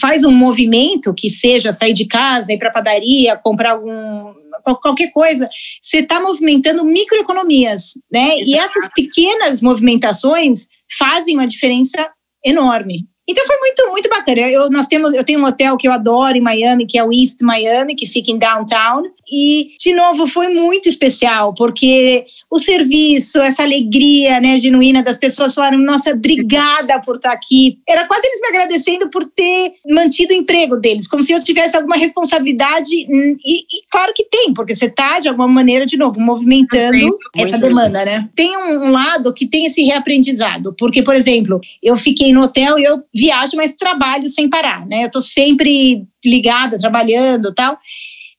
faz 0.00 0.24
um 0.24 0.32
movimento 0.32 1.14
que 1.14 1.28
seja 1.28 1.72
sair 1.72 1.92
de 1.92 2.06
casa 2.06 2.45
ir 2.54 2.58
para 2.58 2.70
a 2.70 2.72
padaria, 2.72 3.36
comprar 3.36 3.72
algum 3.72 4.34
qualquer 4.82 5.12
coisa, 5.12 5.48
você 5.80 5.98
está 5.98 6.20
movimentando 6.20 6.84
microeconomias, 6.84 7.92
né? 8.10 8.38
E 8.38 8.56
essas 8.56 8.90
pequenas 8.94 9.60
movimentações 9.60 10.66
fazem 10.98 11.36
uma 11.36 11.46
diferença 11.46 12.10
enorme. 12.44 13.06
Então 13.28 13.44
foi 13.44 13.58
muito, 13.58 13.90
muito 13.90 14.08
bacana. 14.08 14.40
Eu, 14.48 14.70
nós 14.70 14.86
temos, 14.86 15.12
eu 15.14 15.24
tenho 15.24 15.40
um 15.40 15.44
hotel 15.44 15.76
que 15.76 15.88
eu 15.88 15.92
adoro 15.92 16.36
em 16.36 16.40
Miami, 16.40 16.86
que 16.86 16.98
é 16.98 17.04
o 17.04 17.12
East 17.12 17.42
Miami, 17.42 17.96
que 17.96 18.06
fica 18.06 18.30
em 18.30 18.38
downtown. 18.38 19.02
E, 19.30 19.70
de 19.80 19.92
novo, 19.92 20.26
foi 20.26 20.48
muito 20.48 20.88
especial, 20.88 21.52
porque 21.54 22.24
o 22.50 22.58
serviço, 22.58 23.40
essa 23.40 23.64
alegria 23.64 24.40
né, 24.40 24.56
genuína 24.58 25.02
das 25.02 25.18
pessoas 25.18 25.54
falaram: 25.54 25.78
nossa, 25.78 26.10
obrigada 26.10 27.00
por 27.00 27.16
estar 27.16 27.32
aqui. 27.32 27.78
Era 27.88 28.06
quase 28.06 28.26
eles 28.26 28.40
me 28.40 28.48
agradecendo 28.48 29.10
por 29.10 29.24
ter 29.24 29.72
mantido 29.88 30.32
o 30.32 30.36
emprego 30.36 30.76
deles, 30.76 31.08
como 31.08 31.22
se 31.22 31.32
eu 31.32 31.42
tivesse 31.42 31.76
alguma 31.76 31.96
responsabilidade. 31.96 32.88
E, 32.92 33.36
e 33.60 33.82
claro 33.90 34.12
que 34.14 34.24
tem, 34.24 34.54
porque 34.54 34.74
você 34.74 34.86
está, 34.86 35.18
de 35.18 35.28
alguma 35.28 35.48
maneira, 35.48 35.84
de 35.84 35.96
novo, 35.96 36.20
movimentando 36.20 37.18
essa 37.36 37.58
demanda, 37.58 38.04
né? 38.04 38.28
Tem 38.36 38.56
um, 38.56 38.86
um 38.86 38.90
lado 38.92 39.34
que 39.34 39.46
tem 39.46 39.66
esse 39.66 39.82
reaprendizado, 39.82 40.74
porque, 40.78 41.02
por 41.02 41.14
exemplo, 41.14 41.60
eu 41.82 41.96
fiquei 41.96 42.32
no 42.32 42.42
hotel 42.42 42.78
e 42.78 42.84
eu 42.84 43.02
viajo, 43.14 43.56
mas 43.56 43.72
trabalho 43.72 44.28
sem 44.28 44.48
parar, 44.48 44.86
né? 44.88 45.02
Eu 45.02 45.06
estou 45.06 45.22
sempre 45.22 46.04
ligada, 46.24 46.78
trabalhando 46.78 47.52
tal. 47.54 47.76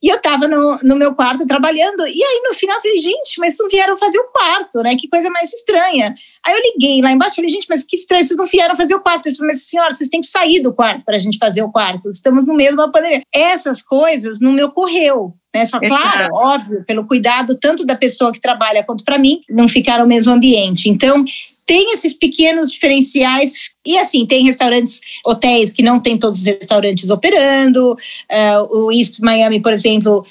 E 0.07 0.09
eu 0.09 0.15
estava 0.15 0.47
no, 0.47 0.77
no 0.83 0.95
meu 0.95 1.13
quarto 1.13 1.45
trabalhando, 1.45 2.07
e 2.07 2.23
aí 2.23 2.41
no 2.45 2.53
final 2.53 2.77
eu 2.77 2.81
falei, 2.81 2.97
gente, 2.97 3.37
mas 3.39 3.57
não 3.59 3.67
vieram 3.67 3.97
fazer 3.97 4.17
o 4.17 4.31
quarto, 4.31 4.81
né? 4.81 4.95
Que 4.95 5.09
coisa 5.09 5.29
mais 5.29 5.51
estranha. 5.51 6.15
Aí 6.45 6.55
eu 6.55 6.61
liguei 6.61 7.01
lá 7.01 7.11
embaixo 7.11 7.33
e 7.33 7.35
falei, 7.35 7.49
gente, 7.49 7.65
mas 7.69 7.83
que 7.83 7.97
estranho, 7.97 8.23
vocês 8.23 8.37
não 8.37 8.45
vieram 8.45 8.73
fazer 8.77 8.95
o 8.95 9.01
quarto. 9.01 9.27
Eu 9.27 9.35
falei, 9.35 9.51
mas 9.51 9.63
senhora, 9.63 9.91
vocês 9.91 10.09
têm 10.09 10.21
que 10.21 10.27
sair 10.27 10.61
do 10.61 10.73
quarto 10.73 11.03
para 11.03 11.17
a 11.17 11.19
gente 11.19 11.37
fazer 11.37 11.61
o 11.61 11.69
quarto. 11.69 12.09
Estamos 12.09 12.47
no 12.47 12.53
mesmo 12.53 12.89
pandemia. 12.89 13.21
Essas 13.35 13.81
coisas 13.81 14.39
não 14.39 14.53
me 14.53 14.63
ocorreu. 14.63 15.33
Né? 15.53 15.65
Só, 15.65 15.77
claro, 15.77 16.33
óbvio, 16.33 16.85
pelo 16.85 17.05
cuidado 17.05 17.57
tanto 17.59 17.85
da 17.85 17.97
pessoa 17.97 18.31
que 18.31 18.39
trabalha 18.39 18.85
quanto 18.85 19.03
para 19.03 19.17
mim, 19.17 19.41
não 19.49 19.67
ficar 19.67 19.99
no 19.99 20.07
mesmo 20.07 20.31
ambiente. 20.31 20.89
Então, 20.89 21.25
tem 21.65 21.93
esses 21.93 22.13
pequenos 22.13 22.71
diferenciais. 22.71 23.71
E 23.87 23.97
assim, 23.97 24.25
tem 24.25 24.43
restaurantes, 24.43 24.99
hotéis 25.25 25.71
que 25.71 25.81
não 25.81 25.97
tem 25.97 26.17
todos 26.17 26.41
os 26.41 26.45
restaurantes 26.45 27.09
operando. 27.09 27.93
Uh, 27.93 28.85
o 28.85 28.91
East 28.91 29.21
Miami, 29.21 29.61
por 29.61 29.71
exemplo, 29.71 30.25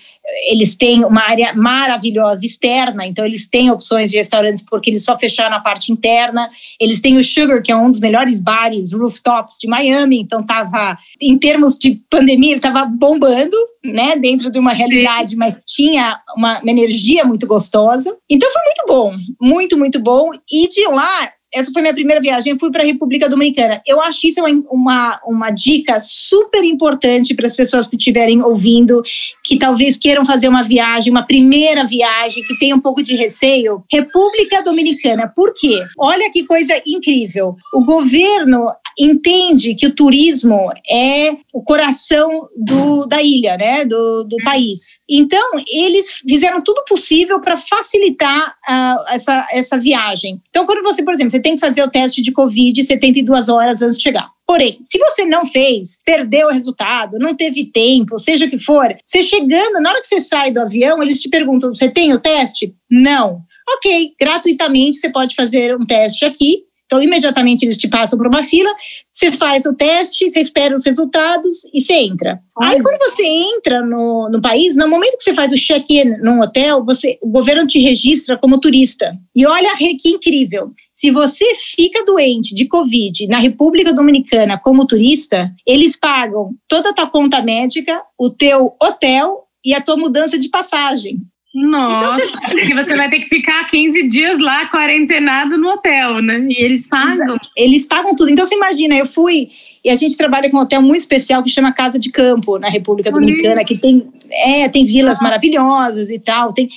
eles 0.50 0.76
têm 0.76 1.04
uma 1.06 1.22
área 1.22 1.54
maravilhosa 1.54 2.44
externa, 2.44 3.06
então 3.06 3.24
eles 3.24 3.48
têm 3.48 3.70
opções 3.70 4.10
de 4.10 4.18
restaurantes 4.18 4.62
porque 4.62 4.90
eles 4.90 5.04
só 5.04 5.18
fecharam 5.18 5.56
a 5.56 5.60
parte 5.60 5.90
interna. 5.90 6.50
Eles 6.78 7.00
têm 7.00 7.16
o 7.16 7.24
Sugar, 7.24 7.62
que 7.62 7.72
é 7.72 7.76
um 7.76 7.90
dos 7.90 8.00
melhores 8.00 8.40
bares 8.40 8.92
rooftops 8.92 9.56
de 9.58 9.66
Miami, 9.66 10.20
então 10.20 10.40
estava, 10.40 10.98
em 11.20 11.38
termos 11.38 11.78
de 11.78 12.02
pandemia, 12.10 12.50
ele 12.50 12.58
estava 12.58 12.84
bombando, 12.84 13.56
né, 13.82 14.16
dentro 14.16 14.50
de 14.50 14.58
uma 14.58 14.72
realidade, 14.72 15.30
Sim. 15.30 15.36
mas 15.36 15.54
tinha 15.66 16.20
uma, 16.36 16.60
uma 16.60 16.70
energia 16.70 17.24
muito 17.24 17.46
gostosa. 17.46 18.14
Então 18.28 18.50
foi 18.52 18.62
muito 18.64 18.84
bom, 18.86 19.12
muito, 19.40 19.78
muito 19.78 20.00
bom. 20.00 20.30
E 20.50 20.68
de 20.68 20.86
lá 20.88 21.30
essa 21.56 21.72
foi 21.72 21.82
minha 21.82 21.94
primeira 21.94 22.20
viagem, 22.20 22.52
eu 22.52 22.58
fui 22.58 22.70
para 22.70 22.82
a 22.82 22.86
República 22.86 23.28
Dominicana. 23.28 23.80
Eu 23.86 24.00
acho 24.00 24.26
isso 24.26 24.40
uma, 24.40 24.64
uma, 24.70 25.20
uma 25.26 25.50
dica 25.50 25.98
super 26.00 26.62
importante 26.62 27.34
para 27.34 27.46
as 27.46 27.56
pessoas 27.56 27.86
que 27.86 27.96
estiverem 27.96 28.42
ouvindo, 28.42 29.02
que 29.42 29.58
talvez 29.58 29.96
queiram 29.96 30.24
fazer 30.24 30.48
uma 30.48 30.62
viagem, 30.62 31.10
uma 31.10 31.26
primeira 31.26 31.84
viagem, 31.84 32.42
que 32.42 32.58
tem 32.58 32.74
um 32.74 32.80
pouco 32.80 33.02
de 33.02 33.16
receio. 33.16 33.82
República 33.90 34.62
Dominicana, 34.62 35.32
por 35.34 35.54
quê? 35.54 35.82
Olha 35.98 36.30
que 36.30 36.44
coisa 36.44 36.74
incrível. 36.86 37.56
O 37.72 37.84
governo 37.84 38.70
entende 38.98 39.74
que 39.74 39.86
o 39.86 39.94
turismo 39.94 40.72
é 40.90 41.36
o 41.52 41.62
coração 41.62 42.48
do, 42.56 43.06
da 43.06 43.22
ilha, 43.22 43.56
né, 43.56 43.84
do, 43.84 44.24
do 44.24 44.36
país. 44.42 44.98
Então, 45.08 45.50
eles 45.70 46.22
fizeram 46.28 46.62
tudo 46.62 46.82
possível 46.84 47.40
para 47.40 47.58
facilitar 47.58 48.48
uh, 48.48 49.14
essa, 49.14 49.46
essa 49.52 49.78
viagem. 49.78 50.40
Então, 50.48 50.64
quando 50.64 50.82
você, 50.82 51.02
por 51.02 51.12
exemplo, 51.12 51.32
você 51.32 51.40
tem 51.46 51.54
que 51.54 51.60
fazer 51.60 51.80
o 51.80 51.88
teste 51.88 52.20
de 52.20 52.32
Covid 52.32 52.82
72 52.82 53.48
horas 53.48 53.80
antes 53.80 53.98
de 53.98 54.02
chegar. 54.02 54.28
Porém, 54.44 54.80
se 54.82 54.98
você 54.98 55.24
não 55.24 55.46
fez, 55.46 56.00
perdeu 56.04 56.48
o 56.48 56.50
resultado, 56.50 57.20
não 57.20 57.36
teve 57.36 57.66
tempo, 57.66 58.18
seja 58.18 58.46
o 58.46 58.50
que 58.50 58.58
for, 58.58 58.92
você 59.04 59.22
chegando, 59.22 59.80
na 59.80 59.90
hora 59.90 60.00
que 60.00 60.08
você 60.08 60.20
sai 60.20 60.50
do 60.50 60.60
avião, 60.60 61.00
eles 61.00 61.20
te 61.20 61.28
perguntam: 61.28 61.72
você 61.72 61.88
tem 61.88 62.12
o 62.12 62.20
teste? 62.20 62.74
Não. 62.90 63.42
Ok, 63.76 64.12
gratuitamente 64.18 64.96
você 64.96 65.08
pode 65.08 65.36
fazer 65.36 65.76
um 65.76 65.86
teste 65.86 66.24
aqui 66.24 66.65
então, 66.86 67.02
imediatamente 67.02 67.64
eles 67.64 67.76
te 67.76 67.88
passam 67.88 68.16
para 68.16 68.28
uma 68.28 68.44
fila, 68.44 68.72
você 69.12 69.32
faz 69.32 69.66
o 69.66 69.74
teste, 69.74 70.30
você 70.30 70.38
espera 70.38 70.74
os 70.74 70.86
resultados 70.86 71.64
e 71.74 71.80
você 71.80 71.94
entra. 71.94 72.40
Aí, 72.62 72.80
quando 72.80 72.98
você 72.98 73.24
entra 73.24 73.84
no, 73.84 74.30
no 74.30 74.40
país, 74.40 74.76
no 74.76 74.88
momento 74.88 75.18
que 75.18 75.24
você 75.24 75.34
faz 75.34 75.50
o 75.50 75.56
check-in 75.56 76.16
num 76.22 76.40
hotel, 76.40 76.84
você, 76.84 77.18
o 77.20 77.28
governo 77.28 77.66
te 77.66 77.80
registra 77.80 78.38
como 78.38 78.60
turista. 78.60 79.12
E 79.34 79.44
olha 79.44 79.76
que 79.76 80.08
incrível. 80.08 80.70
Se 80.94 81.10
você 81.10 81.44
fica 81.74 82.04
doente 82.04 82.54
de 82.54 82.66
Covid 82.66 83.26
na 83.26 83.38
República 83.38 83.92
Dominicana 83.92 84.56
como 84.56 84.86
turista, 84.86 85.50
eles 85.66 85.98
pagam 85.98 86.54
toda 86.68 86.90
a 86.90 86.92
tua 86.92 87.08
conta 87.08 87.42
médica, 87.42 88.00
o 88.16 88.30
teu 88.30 88.76
hotel 88.80 89.44
e 89.64 89.74
a 89.74 89.80
tua 89.80 89.96
mudança 89.96 90.38
de 90.38 90.48
passagem. 90.48 91.20
Nossa, 91.56 92.22
então, 92.22 92.40
porque 92.50 92.74
você 92.74 92.94
vai 92.94 93.08
ter 93.08 93.18
que 93.20 93.28
ficar 93.28 93.66
15 93.66 94.08
dias 94.08 94.38
lá 94.38 94.66
quarentenado 94.66 95.56
no 95.56 95.70
hotel, 95.70 96.20
né? 96.20 96.46
E 96.50 96.62
eles 96.62 96.86
pagam. 96.86 97.38
Eles 97.56 97.86
pagam 97.86 98.14
tudo. 98.14 98.30
Então 98.30 98.46
você 98.46 98.54
imagina, 98.54 98.94
eu 98.94 99.06
fui 99.06 99.48
e 99.82 99.88
a 99.88 99.94
gente 99.94 100.16
trabalha 100.16 100.50
com 100.50 100.58
um 100.58 100.60
hotel 100.60 100.82
muito 100.82 100.98
especial 100.98 101.42
que 101.42 101.48
chama 101.48 101.72
Casa 101.72 101.98
de 101.98 102.10
Campo, 102.10 102.58
na 102.58 102.68
República 102.68 103.10
Dominicana, 103.10 103.64
que 103.64 103.78
tem, 103.78 104.06
é, 104.30 104.68
tem 104.68 104.84
vilas 104.84 105.18
ah. 105.20 105.22
maravilhosas 105.22 106.10
e 106.10 106.18
tal. 106.18 106.52
Tem... 106.52 106.68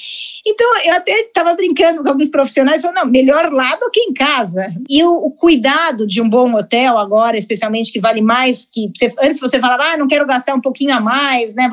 Então, 0.45 0.67
eu 0.86 0.93
até 0.93 1.12
estava 1.21 1.53
brincando 1.55 2.03
com 2.03 2.07
alguns 2.07 2.29
profissionais, 2.29 2.81
falando, 2.83 2.98
não, 2.98 3.05
melhor 3.07 3.51
lá 3.51 3.75
do 3.77 3.89
que 3.91 4.00
em 4.00 4.13
casa. 4.13 4.74
E 4.88 5.03
o, 5.03 5.12
o, 5.12 5.31
cuidado 5.31 6.05
de 6.05 6.21
um 6.21 6.29
bom 6.29 6.53
hotel 6.53 7.00
agora, 7.00 7.36
especialmente, 7.36 7.91
que 7.91 8.00
vale 8.00 8.21
mais 8.21 8.63
que... 8.63 8.91
Você, 8.95 9.12
antes 9.19 9.41
você 9.41 9.59
falava, 9.59 9.83
ah, 9.86 9.98
não 9.98 10.07
quero 10.07 10.27
gastar 10.27 10.53
um 10.53 10.62
pouquinho 10.62 10.95
a 10.95 11.01
mais, 11.01 11.55
né? 11.55 11.67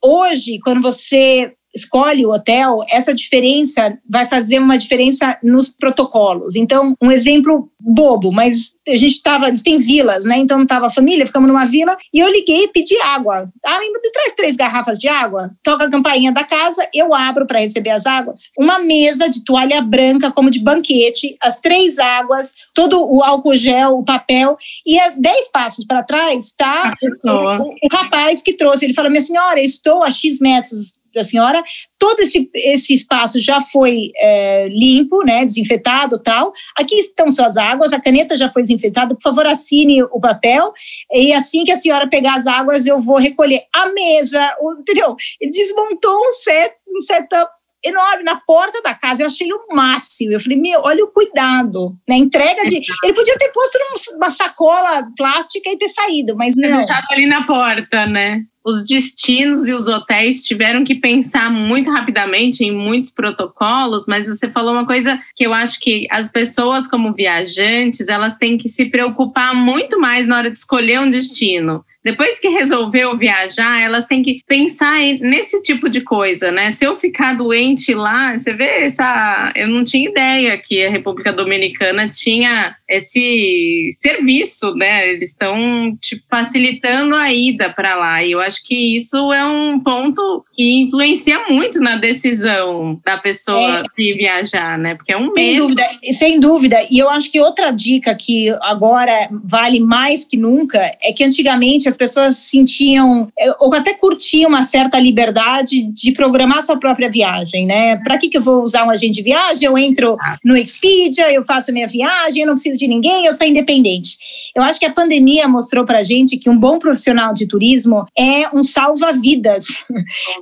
Hoje, 0.00 0.60
quando 0.60 0.80
você 0.80 1.52
escolhe 1.76 2.24
o 2.24 2.30
hotel, 2.30 2.80
essa 2.90 3.14
diferença 3.14 3.98
vai 4.08 4.26
fazer 4.26 4.58
uma 4.58 4.78
diferença 4.78 5.38
nos 5.42 5.70
protocolos. 5.70 6.56
Então, 6.56 6.94
um 7.00 7.10
exemplo 7.10 7.70
bobo, 7.78 8.32
mas 8.32 8.74
a 8.88 8.96
gente 8.96 9.16
estava, 9.16 9.52
tem 9.62 9.78
vilas, 9.78 10.24
né? 10.24 10.38
Então 10.38 10.62
estava 10.62 10.86
a 10.86 10.90
família, 10.90 11.26
ficamos 11.26 11.48
numa 11.48 11.64
vila 11.64 11.96
e 12.12 12.18
eu 12.18 12.28
liguei 12.28 12.64
e 12.64 12.68
pedi 12.68 12.96
água. 13.00 13.48
Ah, 13.64 13.78
me 13.78 14.12
traz 14.12 14.34
três 14.34 14.56
garrafas 14.56 14.98
de 14.98 15.08
água. 15.08 15.50
Toca 15.62 15.84
a 15.84 15.90
campainha 15.90 16.32
da 16.32 16.44
casa, 16.44 16.88
eu 16.94 17.14
abro 17.14 17.46
para 17.46 17.60
receber 17.60 17.90
as 17.90 18.06
águas. 18.06 18.50
Uma 18.58 18.78
mesa 18.78 19.28
de 19.28 19.44
toalha 19.44 19.80
branca, 19.80 20.30
como 20.30 20.50
de 20.50 20.60
banquete, 20.60 21.36
as 21.40 21.58
três 21.60 21.98
águas, 21.98 22.54
todo 22.74 23.00
o 23.00 23.22
álcool 23.22 23.56
gel, 23.56 23.98
o 23.98 24.04
papel 24.04 24.56
e 24.84 24.98
a 24.98 25.10
dez 25.10 25.48
passos 25.48 25.84
para 25.84 26.02
trás 26.02 26.46
está 26.46 26.92
o, 27.24 27.28
o, 27.28 27.68
o 27.68 27.88
rapaz 27.92 28.42
que 28.42 28.54
trouxe. 28.54 28.84
Ele 28.84 28.94
falou: 28.94 29.10
minha 29.10 29.22
senhora, 29.22 29.60
estou 29.60 30.02
a 30.02 30.10
x 30.10 30.38
metros 30.40 30.95
da 31.16 31.24
senhora. 31.24 31.62
Todo 31.98 32.20
esse, 32.20 32.48
esse 32.54 32.94
espaço 32.94 33.40
já 33.40 33.60
foi 33.60 34.10
é, 34.16 34.68
limpo, 34.68 35.24
né, 35.24 35.44
desinfetado 35.44 36.22
tal. 36.22 36.52
Aqui 36.76 36.94
estão 36.96 37.30
suas 37.32 37.56
águas, 37.56 37.92
a 37.92 38.00
caneta 38.00 38.36
já 38.36 38.50
foi 38.50 38.62
desinfetada. 38.62 39.14
Por 39.14 39.22
favor, 39.22 39.46
assine 39.46 40.02
o 40.02 40.20
papel. 40.20 40.72
E 41.12 41.32
assim 41.32 41.64
que 41.64 41.72
a 41.72 41.76
senhora 41.76 42.08
pegar 42.08 42.36
as 42.36 42.46
águas, 42.46 42.86
eu 42.86 43.00
vou 43.00 43.18
recolher 43.18 43.62
a 43.74 43.86
mesa, 43.88 44.56
o, 44.60 44.80
entendeu? 44.80 45.16
Ele 45.40 45.50
desmontou 45.50 46.16
um, 46.16 46.32
set, 46.32 46.74
um 46.88 47.00
setup 47.00 47.50
enorme 47.84 48.24
na 48.24 48.40
porta 48.40 48.82
da 48.82 48.94
casa. 48.94 49.22
Eu 49.22 49.26
achei 49.26 49.52
o 49.52 49.74
máximo. 49.74 50.32
Eu 50.32 50.40
falei, 50.40 50.58
meu, 50.58 50.80
olha 50.82 51.04
o 51.04 51.08
cuidado, 51.08 51.94
né? 52.08 52.16
Entrega 52.16 52.66
de. 52.66 52.80
Ele 53.04 53.14
podia 53.14 53.38
ter 53.38 53.50
posto 53.52 53.78
numa 54.12 54.30
sacola 54.30 55.06
plástica 55.16 55.70
e 55.70 55.78
ter 55.78 55.88
saído, 55.88 56.36
mas 56.36 56.56
não. 56.56 56.68
Ele 56.68 56.80
estava 56.80 57.06
ali 57.10 57.26
na 57.26 57.46
porta, 57.46 58.06
né? 58.06 58.42
Os 58.66 58.84
destinos 58.84 59.68
e 59.68 59.72
os 59.72 59.86
hotéis 59.86 60.42
tiveram 60.42 60.82
que 60.82 60.96
pensar 60.96 61.48
muito 61.52 61.88
rapidamente 61.88 62.64
em 62.64 62.76
muitos 62.76 63.12
protocolos, 63.12 64.04
mas 64.08 64.26
você 64.26 64.50
falou 64.50 64.72
uma 64.72 64.84
coisa 64.84 65.22
que 65.36 65.46
eu 65.46 65.54
acho 65.54 65.78
que 65.78 66.04
as 66.10 66.28
pessoas 66.28 66.88
como 66.88 67.14
viajantes, 67.14 68.08
elas 68.08 68.34
têm 68.34 68.58
que 68.58 68.68
se 68.68 68.86
preocupar 68.86 69.54
muito 69.54 70.00
mais 70.00 70.26
na 70.26 70.38
hora 70.38 70.50
de 70.50 70.58
escolher 70.58 70.98
um 70.98 71.08
destino. 71.08 71.84
Depois 72.06 72.38
que 72.38 72.48
resolveu 72.48 73.18
viajar, 73.18 73.82
elas 73.82 74.04
têm 74.04 74.22
que 74.22 74.40
pensar 74.46 74.96
nesse 75.18 75.60
tipo 75.60 75.88
de 75.88 76.02
coisa, 76.02 76.52
né? 76.52 76.70
Se 76.70 76.84
eu 76.84 76.96
ficar 76.96 77.34
doente 77.34 77.92
lá, 77.92 78.38
você 78.38 78.54
vê 78.54 78.84
essa. 78.84 79.52
Eu 79.56 79.66
não 79.66 79.82
tinha 79.82 80.08
ideia 80.08 80.56
que 80.56 80.86
a 80.86 80.88
República 80.88 81.32
Dominicana 81.32 82.08
tinha 82.08 82.76
esse 82.88 83.90
serviço, 84.00 84.72
né? 84.76 85.10
Eles 85.14 85.30
estão 85.30 85.98
te 86.00 86.22
facilitando 86.30 87.16
a 87.16 87.32
ida 87.32 87.70
para 87.70 87.96
lá. 87.96 88.22
E 88.22 88.30
eu 88.30 88.40
acho 88.40 88.62
que 88.64 88.94
isso 88.94 89.32
é 89.32 89.44
um 89.44 89.80
ponto 89.80 90.44
que 90.54 90.82
influencia 90.82 91.48
muito 91.48 91.80
na 91.80 91.96
decisão 91.96 93.00
da 93.04 93.18
pessoa 93.18 93.80
é. 93.80 93.82
de 93.98 94.14
viajar, 94.14 94.78
né? 94.78 94.94
Porque 94.94 95.12
é 95.12 95.16
um 95.16 95.34
sem 95.34 95.54
medo. 95.54 95.62
Dúvida, 95.62 95.88
sem 96.16 96.38
dúvida. 96.38 96.76
E 96.88 97.00
eu 97.00 97.10
acho 97.10 97.32
que 97.32 97.40
outra 97.40 97.72
dica 97.72 98.14
que 98.14 98.48
agora 98.60 99.28
vale 99.42 99.80
mais 99.80 100.24
que 100.24 100.36
nunca 100.36 100.78
é 101.02 101.12
que 101.12 101.24
antigamente 101.24 101.88
as 101.96 102.06
as 102.06 102.10
pessoas 102.10 102.36
sentiam 102.36 103.28
eh, 103.38 103.52
ou 103.58 103.74
até 103.74 103.94
curtiam 103.94 104.48
uma 104.48 104.62
certa 104.62 104.98
liberdade 104.98 105.82
de 105.82 106.12
programar 106.12 106.62
sua 106.62 106.78
própria 106.78 107.10
viagem, 107.10 107.66
né? 107.66 107.96
Para 107.96 108.18
que, 108.18 108.28
que 108.28 108.36
eu 108.36 108.42
vou 108.42 108.62
usar 108.62 108.84
um 108.84 108.90
agente 108.90 109.14
de 109.14 109.22
viagem? 109.22 109.66
Eu 109.66 109.78
entro 109.78 110.16
no 110.44 110.56
Expedia, 110.56 111.32
eu 111.32 111.42
faço 111.42 111.72
minha 111.72 111.88
viagem, 111.88 112.42
eu 112.42 112.46
não 112.46 112.54
preciso 112.54 112.76
de 112.76 112.86
ninguém, 112.86 113.26
eu 113.26 113.34
sou 113.34 113.46
independente. 113.46 114.18
Eu 114.54 114.62
acho 114.62 114.78
que 114.78 114.86
a 114.86 114.92
pandemia 114.92 115.48
mostrou 115.48 115.84
para 115.84 116.02
gente 116.02 116.36
que 116.36 116.50
um 116.50 116.58
bom 116.58 116.78
profissional 116.78 117.32
de 117.32 117.46
turismo 117.48 118.04
é 118.16 118.48
um 118.54 118.62
salva-vidas, 118.62 119.66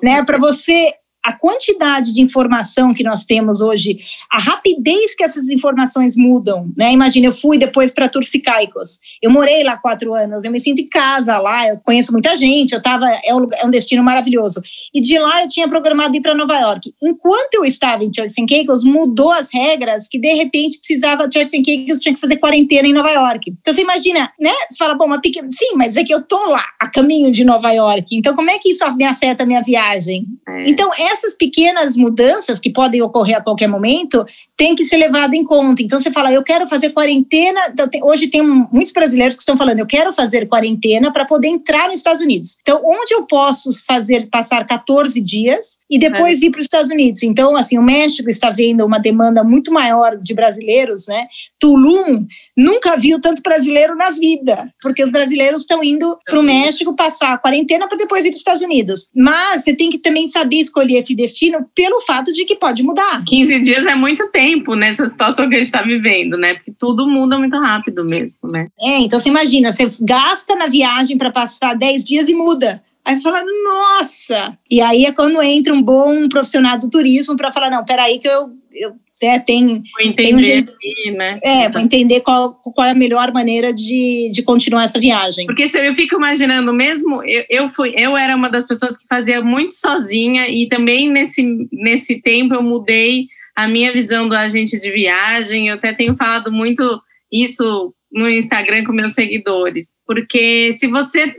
né? 0.03 0.23
Para 0.25 0.39
você 0.39 0.93
a 1.25 1.33
quantidade 1.33 2.13
de 2.13 2.21
informação 2.21 2.93
que 2.93 3.03
nós 3.03 3.25
temos 3.25 3.63
hoje, 3.63 3.99
a 4.31 4.39
rapidez 4.39 5.15
que 5.17 5.25
essas 5.25 5.49
informações 5.49 6.15
mudam, 6.15 6.71
né? 6.77 6.93
Imagina, 6.93 7.27
eu 7.27 7.33
fui 7.33 7.57
depois 7.57 7.91
para 7.91 8.11
Turcicaicos, 8.11 9.01
eu 9.23 9.31
morei 9.31 9.65
lá 9.65 9.79
quatro 9.79 10.15
anos, 10.15 10.45
eu 10.45 10.51
me 10.51 10.61
sinto 10.61 10.83
em 10.83 10.87
casa 10.87 11.39
lá, 11.39 11.67
eu 11.67 11.79
conheço 11.79 12.13
muita 12.13 12.37
gente, 12.37 12.75
eu 12.75 12.83
tava, 12.83 13.09
é 13.25 13.35
um, 13.35 13.49
é 13.55 13.65
um 13.65 13.71
destino 13.71 14.05
maravilhoso. 14.05 14.61
E 14.93 15.01
de 15.01 15.19
lá 15.19 15.43
eu 15.43 15.49
tinha 15.49 15.67
programado 15.67 16.15
ir 16.15 16.21
para 16.21 16.35
Nova 16.35 16.59
York. 16.59 16.93
Enquanto 17.03 17.55
eu 17.55 17.65
estava 17.65 18.05
em 18.05 18.11
Turks 18.11 18.39
and 18.39 18.47
Caicos, 18.47 18.85
mudou 18.85 19.33
as 19.33 19.49
regras 19.51 20.07
que 20.07 20.19
de 20.19 20.35
repente 20.35 20.79
precisava, 20.79 21.29
Turks 21.29 21.55
and 21.55 21.63
Caicos 21.63 22.01
tinha 22.01 22.15
que 22.15 22.21
fazer 22.21 22.37
quarentena 22.37 22.87
em 22.87 22.93
Nova 22.93 23.11
York. 23.11 23.51
Então 23.61 23.73
você 23.73 23.81
imagina, 23.81 24.31
né? 24.39 24.53
Você 24.69 24.77
fala, 24.77 24.95
bom, 24.95 25.07
uma 25.07 25.21
pequena, 25.21 25.49
sim, 25.51 25.75
mas 25.75 25.97
é 25.97 26.05
que 26.05 26.13
eu 26.13 26.23
tô 26.23 26.51
lá, 26.51 26.65
a 26.79 26.87
caminho 26.87 27.33
de 27.33 27.45
Nova 27.45 27.73
York. 27.73 28.15
Então 28.15 28.35
como 28.35 28.51
é 28.51 28.59
que 28.59 28.71
isso 28.71 28.85
me 28.95 29.05
afeta 29.05 29.45
a 29.45 29.47
minha 29.47 29.63
viagem? 29.63 30.27
É. 30.47 30.69
Então, 30.69 30.91
essas 31.15 31.35
pequenas 31.35 31.97
mudanças 31.97 32.59
que 32.59 32.71
podem 32.71 33.01
ocorrer 33.03 33.37
a 33.37 33.41
qualquer 33.41 33.67
momento 33.67 34.25
têm 34.57 34.75
que 34.75 34.85
ser 34.85 34.97
levadas 34.97 35.35
em 35.35 35.45
conta. 35.45 35.83
Então, 35.83 35.99
você 35.99 36.11
fala, 36.11 36.33
eu 36.33 36.43
quero 36.43 36.69
fazer 36.69 36.91
quarentena. 36.91 37.61
Então, 37.69 37.89
tem, 37.89 38.03
hoje 38.05 38.29
tem 38.29 38.43
muitos 38.43 38.93
brasileiros 38.93 39.37
que 39.37 39.43
estão 39.43 39.57
falando, 39.57 39.79
eu 39.79 39.87
quero 39.87 40.13
fazer 40.13 40.47
quarentena 40.47 41.13
para 41.13 41.25
poder 41.25 41.49
entrar 41.49 41.89
nos 41.89 41.97
Estados 41.97 42.23
Unidos. 42.23 42.59
Então, 42.61 42.81
onde 42.85 43.15
eu 43.15 43.27
posso 43.27 43.71
fazer 43.87 44.29
passar 44.31 44.67
14 44.67 45.21
dias 45.21 45.79
e 45.91 45.99
depois 45.99 46.43
é. 46.43 46.47
ir 46.47 46.51
para 46.51 46.61
os 46.61 46.67
Estados 46.67 46.91
Unidos? 46.91 47.23
Então, 47.23 47.57
assim, 47.57 47.79
o 47.79 47.83
México 47.83 48.29
está 48.29 48.51
vendo 48.51 48.85
uma 48.85 48.99
demanda 48.99 49.43
muito 49.43 49.73
maior 49.73 50.17
de 50.17 50.35
brasileiros, 50.35 51.07
né? 51.07 51.27
Tulum 51.59 52.27
nunca 52.57 52.97
viu 52.97 53.21
tanto 53.21 53.43
brasileiro 53.43 53.95
na 53.97 54.11
vida, 54.11 54.73
porque 54.83 55.03
os 55.03 55.11
brasileiros 55.11 55.63
estão 55.63 55.83
indo 55.83 56.19
para 56.25 56.39
o 56.39 56.43
México 56.43 56.95
passar 56.95 57.35
a 57.35 57.39
quarentena 57.39 57.89
para 57.89 57.99
depois 57.99 58.25
ir 58.25 58.31
para 58.31 58.35
os 58.35 58.41
Estados 58.41 58.63
Unidos. 58.63 59.09
Mas 59.15 59.65
você 59.65 59.75
tem 59.75 59.91
que 59.91 59.99
também 59.99 60.29
saber 60.29 60.57
escolher 60.57 60.99
esse 61.05 61.15
destino 61.15 61.67
pelo 61.75 62.01
fato 62.03 62.33
de 62.33 62.45
que 62.45 62.57
pode 62.57 62.83
mudar. 62.83 63.23
15 63.25 63.61
dias 63.61 63.87
é 63.87 63.95
muito 63.95 64.29
tempo 64.31 64.75
nessa 64.75 65.07
situação 65.07 65.49
que 65.49 65.55
a 65.55 65.59
gente 65.59 65.67
está 65.67 65.83
vivendo, 65.83 66.37
né? 66.37 66.55
Porque 66.55 66.73
tudo 66.79 67.09
muda 67.09 67.39
muito 67.39 67.57
rápido 67.59 68.05
mesmo, 68.05 68.39
né? 68.45 68.69
É, 68.81 68.99
então 69.01 69.21
você 69.21 69.29
imagina, 69.29 69.73
você 69.73 69.91
gasta 70.01 70.57
na 70.57 70.67
viagem 70.67 71.17
para 71.17 71.31
passar 71.31 71.75
10 71.75 72.05
dias 72.05 72.29
e 72.29 72.35
muda. 72.35 72.83
Aí 73.05 73.17
você 73.17 73.23
fala, 73.23 73.43
nossa! 73.45 74.59
E 74.71 74.81
aí 74.81 75.05
é 75.05 75.13
quando 75.13 75.41
entra 75.43 75.75
um 75.75 75.83
bom 75.83 76.27
profissional 76.29 76.79
do 76.79 76.89
turismo 76.89 77.37
para 77.37 77.53
falar, 77.53 77.71
não, 77.71 77.85
peraí 77.85 78.19
que 78.19 78.27
eu, 78.27 78.51
eu 78.73 78.93
né, 79.25 79.39
tem, 79.39 79.67
vou 79.67 79.83
entender 80.01 80.23
tem 80.23 80.35
um 80.35 80.39
jeito, 80.39 80.73
aqui, 80.73 81.11
né? 81.13 81.39
É, 81.43 81.69
vou 81.69 81.81
entender 81.81 82.21
qual, 82.21 82.55
qual 82.55 82.87
é 82.87 82.91
a 82.91 82.95
melhor 82.95 83.33
maneira 83.33 83.73
de, 83.73 84.31
de 84.33 84.43
continuar 84.43 84.85
essa 84.85 85.01
viagem. 85.01 85.47
Porque 85.47 85.69
se 85.69 85.79
eu 85.79 85.95
fico 85.95 86.17
imaginando 86.17 86.73
mesmo, 86.73 87.23
eu, 87.25 87.45
eu 87.49 87.69
fui, 87.69 87.95
eu 87.97 88.17
era 88.17 88.37
uma 88.37 88.49
das 88.49 88.67
pessoas 88.67 88.97
que 88.97 89.07
fazia 89.09 89.41
muito 89.43 89.75
sozinha 89.75 90.49
e 90.49 90.69
também 90.69 91.11
nesse, 91.11 91.43
nesse 91.73 92.21
tempo 92.21 92.55
eu 92.55 92.63
mudei 92.63 93.27
a 93.57 93.69
minha 93.69 93.93
visão 93.93 94.29
do 94.29 94.35
agente 94.35 94.79
de 94.79 94.91
viagem. 94.91 95.69
Eu 95.69 95.75
até 95.75 95.93
tenho 95.93 96.15
falado 96.17 96.53
muito 96.53 97.01
isso 97.33 97.95
no 98.13 98.29
Instagram 98.29 98.85
com 98.85 98.93
meus 98.93 99.13
seguidores, 99.13 99.87
porque 100.07 100.71
se 100.73 100.87
você 100.87 101.35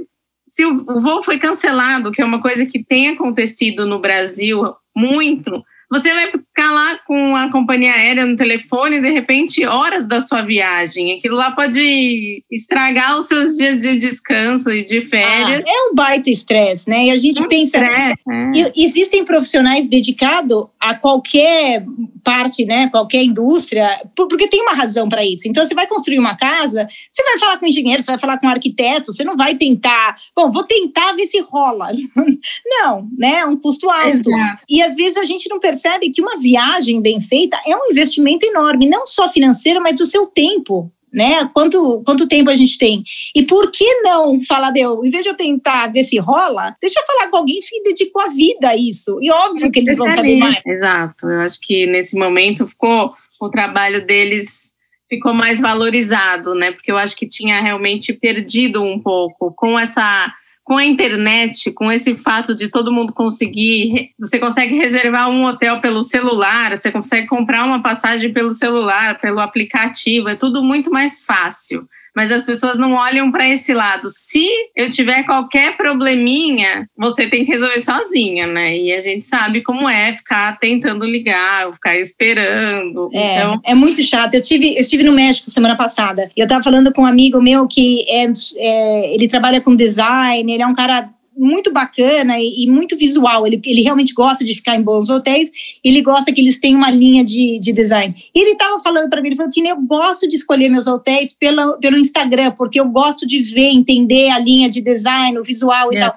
se 0.56 0.66
o 0.66 1.02
voo 1.02 1.22
foi 1.22 1.38
cancelado, 1.38 2.12
que 2.14 2.22
é 2.22 2.26
uma 2.26 2.42
coisa 2.42 2.66
que 2.66 2.82
tem 2.82 3.10
acontecido 3.10 3.86
no 3.86 4.00
Brasil 4.00 4.74
muito, 4.96 5.52
você 5.90 6.14
vai 6.14 6.32
ficar 6.32 6.72
lá 6.72 7.00
com 7.06 7.36
a 7.36 7.52
companhia 7.52 7.94
aérea 7.94 8.26
no 8.26 8.36
telefone, 8.36 9.00
de 9.00 9.10
repente, 9.10 9.66
horas 9.66 10.06
da 10.06 10.20
sua 10.22 10.42
viagem. 10.42 11.18
Aquilo 11.18 11.36
lá 11.36 11.52
pode 11.52 12.44
estragar 12.52 13.18
os 13.18 13.28
seus 13.28 13.56
dias 13.56 13.80
de 13.80 13.98
descanso 13.98 14.72
e 14.72 14.84
de 14.84 15.06
férias. 15.06 15.64
Ah, 15.66 15.72
é 15.72 15.92
um 15.92 15.96
baita 15.96 16.30
estresse, 16.30 16.90
né? 16.90 17.06
E 17.06 17.12
a 17.12 17.18
gente 17.18 17.42
um 17.42 17.48
pensa. 17.48 17.78
Estresse, 17.78 18.22
é. 18.30 18.84
Existem 18.84 19.24
profissionais 19.24 19.88
dedicados 19.88 20.66
a 20.80 20.96
qualquer 20.96 21.86
parte, 22.24 22.66
né? 22.66 22.90
Qualquer 22.90 23.24
indústria, 23.24 23.88
porque 24.16 24.48
tem 24.48 24.62
uma 24.62 24.74
razão 24.74 25.08
para 25.08 25.24
isso. 25.24 25.48
Então, 25.48 25.66
você 25.66 25.76
vai 25.76 25.88
construir 25.88 26.20
uma 26.20 26.36
casa, 26.36 26.88
você 27.12 27.24
vai 27.24 27.40
falar 27.40 27.58
com 27.60 27.68
engenheiro, 27.68 28.02
você 28.02 28.12
vai 28.12 28.20
falar 28.20 28.40
com 28.40 28.48
arquiteto, 28.48 29.14
você 29.14 29.24
não 29.24 29.38
vai 29.38 29.56
tentar. 29.56 30.16
Bom, 30.36 30.52
vou 30.52 30.64
tentar 30.64 31.14
ver 31.14 31.28
se 31.28 31.40
rola. 31.42 31.92
Não, 32.66 33.08
né? 33.18 33.40
É 33.40 33.46
um 33.46 33.56
custo 33.56 33.90
alto. 33.90 34.30
Exato. 34.30 34.64
E 34.70 34.82
às 34.82 34.96
vezes 34.96 35.18
a 35.18 35.24
gente 35.24 35.50
não 35.50 35.60
percebe 35.60 35.75
percebe 35.76 36.10
que 36.10 36.22
uma 36.22 36.40
viagem 36.40 37.02
bem 37.02 37.20
feita 37.20 37.58
é 37.68 37.76
um 37.76 37.92
investimento 37.92 38.46
enorme, 38.46 38.88
não 38.88 39.06
só 39.06 39.30
financeiro, 39.30 39.82
mas 39.82 39.98
do 39.98 40.06
seu 40.06 40.26
tempo. 40.26 40.92
Né? 41.14 41.50
Quanto, 41.54 42.02
quanto 42.04 42.28
tempo 42.28 42.50
a 42.50 42.56
gente 42.56 42.78
tem? 42.78 43.02
E 43.34 43.44
por 43.44 43.72
que 43.72 43.86
não 44.02 44.44
falar, 44.44 44.72
meu, 44.72 45.06
em 45.06 45.10
vez 45.10 45.24
de 45.24 45.30
eu 45.30 45.38
tentar 45.38 45.88
ver 45.88 46.04
se 46.04 46.18
rola, 46.18 46.76
deixa 46.82 47.00
eu 47.00 47.06
falar 47.06 47.32
com 47.32 47.38
alguém 47.38 47.60
que 47.62 47.84
dedicou 47.84 48.22
a 48.22 48.28
vida 48.28 48.70
a 48.70 48.76
isso. 48.76 49.18
E 49.22 49.32
óbvio 49.32 49.72
que 49.72 49.80
eles 49.80 49.98
vão 49.98 50.12
saber 50.12 50.36
mais. 50.36 50.60
Exato. 50.66 51.30
Eu 51.30 51.40
acho 51.40 51.58
que 51.62 51.88
nesse 51.88 52.18
momento 52.18 52.68
ficou 52.68 53.14
o 53.40 53.50
trabalho 53.50 54.06
deles 54.06 54.74
ficou 55.08 55.34
mais 55.34 55.62
valorizado, 55.62 56.56
né? 56.56 56.72
Porque 56.72 56.92
eu 56.92 56.98
acho 56.98 57.16
que 57.16 57.28
tinha 57.28 57.62
realmente 57.62 58.12
perdido 58.12 58.84
um 58.84 59.00
pouco 59.00 59.54
com 59.54 59.80
essa 59.80 60.34
com 60.66 60.78
a 60.78 60.84
internet, 60.84 61.72
com 61.72 61.92
esse 61.92 62.16
fato 62.16 62.56
de 62.56 62.68
todo 62.68 62.92
mundo 62.92 63.14
conseguir, 63.14 64.10
você 64.20 64.40
consegue 64.40 64.76
reservar 64.76 65.30
um 65.30 65.46
hotel 65.46 65.80
pelo 65.80 66.02
celular, 66.02 66.76
você 66.76 66.92
consegue 66.92 67.28
comprar 67.28 67.64
uma 67.66 67.84
passagem 67.84 68.34
pelo 68.34 68.50
celular, 68.50 69.22
pelo 69.22 69.40
aplicativo, 69.40 70.28
é 70.28 70.36
tudo 70.36 70.64
muito 70.64 70.90
mais 70.90 71.24
fácil 71.24 71.88
mas 72.16 72.32
as 72.32 72.44
pessoas 72.44 72.78
não 72.78 72.94
olham 72.94 73.32
para 73.32 73.48
esse 73.48 73.74
lado. 73.74 74.08
Se 74.10 74.48
eu 74.76 74.90
tiver 74.90 75.24
qualquer 75.24 75.76
probleminha, 75.76 76.88
você 76.98 77.28
tem 77.28 77.46
que 77.46 77.52
resolver 77.52 77.82
sozinha, 77.84 78.48
né? 78.48 78.78
E 78.78 78.94
a 78.94 79.02
gente 79.02 79.26
sabe 79.26 79.62
como 79.62 79.90
é 79.90 80.16
ficar 80.16 80.58
tentando 80.60 81.06
ligar, 81.06 81.72
ficar 81.74 81.98
esperando. 81.98 83.10
É, 83.14 83.40
então... 83.40 83.62
é 83.66 83.76
muito 83.76 84.02
chato. 84.02 84.36
Eu 84.36 84.42
tive, 84.42 84.76
eu 84.76 84.82
estive 84.82 85.04
no 85.04 85.12
México 85.12 85.50
semana 85.50 85.76
passada 85.76 86.32
e 86.36 86.40
eu 86.40 86.46
estava 86.46 86.64
falando 86.64 86.94
com 86.94 87.02
um 87.02 87.08
amigo 87.08 87.42
meu 87.42 87.68
que 87.68 88.06
é, 88.10 88.32
é, 88.58 89.14
ele 89.14 89.28
trabalha 89.28 89.60
com 89.60 89.76
design, 89.76 90.52
ele 90.52 90.64
é 90.64 90.68
um 90.68 90.76
cara 90.76 91.10
muito 91.36 91.72
bacana 91.72 92.40
e, 92.40 92.64
e, 92.64 92.68
muito 92.70 92.96
visual. 92.98 93.46
Ele, 93.46 93.62
ele 93.66 93.82
realmente 93.82 94.14
gosta 94.14 94.44
de 94.44 94.56
ficar 94.56 94.76
em 94.76 94.82
bons 94.82 95.10
hotéis. 95.10 95.52
Ele 95.84 96.02
gosta 96.02 96.32
que 96.32 96.42
eles 96.42 96.60
tenham 96.60 96.78
uma 96.78 96.92
linha 96.92 97.24
de, 97.24 97.60
de 97.60 97.72
design. 97.72 98.16
E 98.34 98.40
ele 98.40 98.52
estava 98.52 98.82
falando 98.82 99.10
para 99.10 99.22
mim, 99.22 99.30
ele 99.30 99.36
falou 99.36 99.50
assim, 99.50 99.68
eu 99.68 99.82
gosto 99.82 100.28
de 100.28 100.36
escolher 100.36 100.70
meus 100.70 100.88
hotéis 100.88 101.36
pela, 101.38 101.78
pelo 101.78 101.98
Instagram, 101.98 102.52
porque 102.52 102.80
eu 102.80 102.88
gosto 102.88 103.28
de 103.28 103.42
ver, 103.42 103.70
entender 103.70 104.30
a 104.30 104.40
linha 104.40 104.70
de 104.70 104.82
design, 104.82 105.38
o 105.38 105.44
visual 105.44 105.92
e 105.92 105.98
é. 105.98 106.00
tal. 106.02 106.16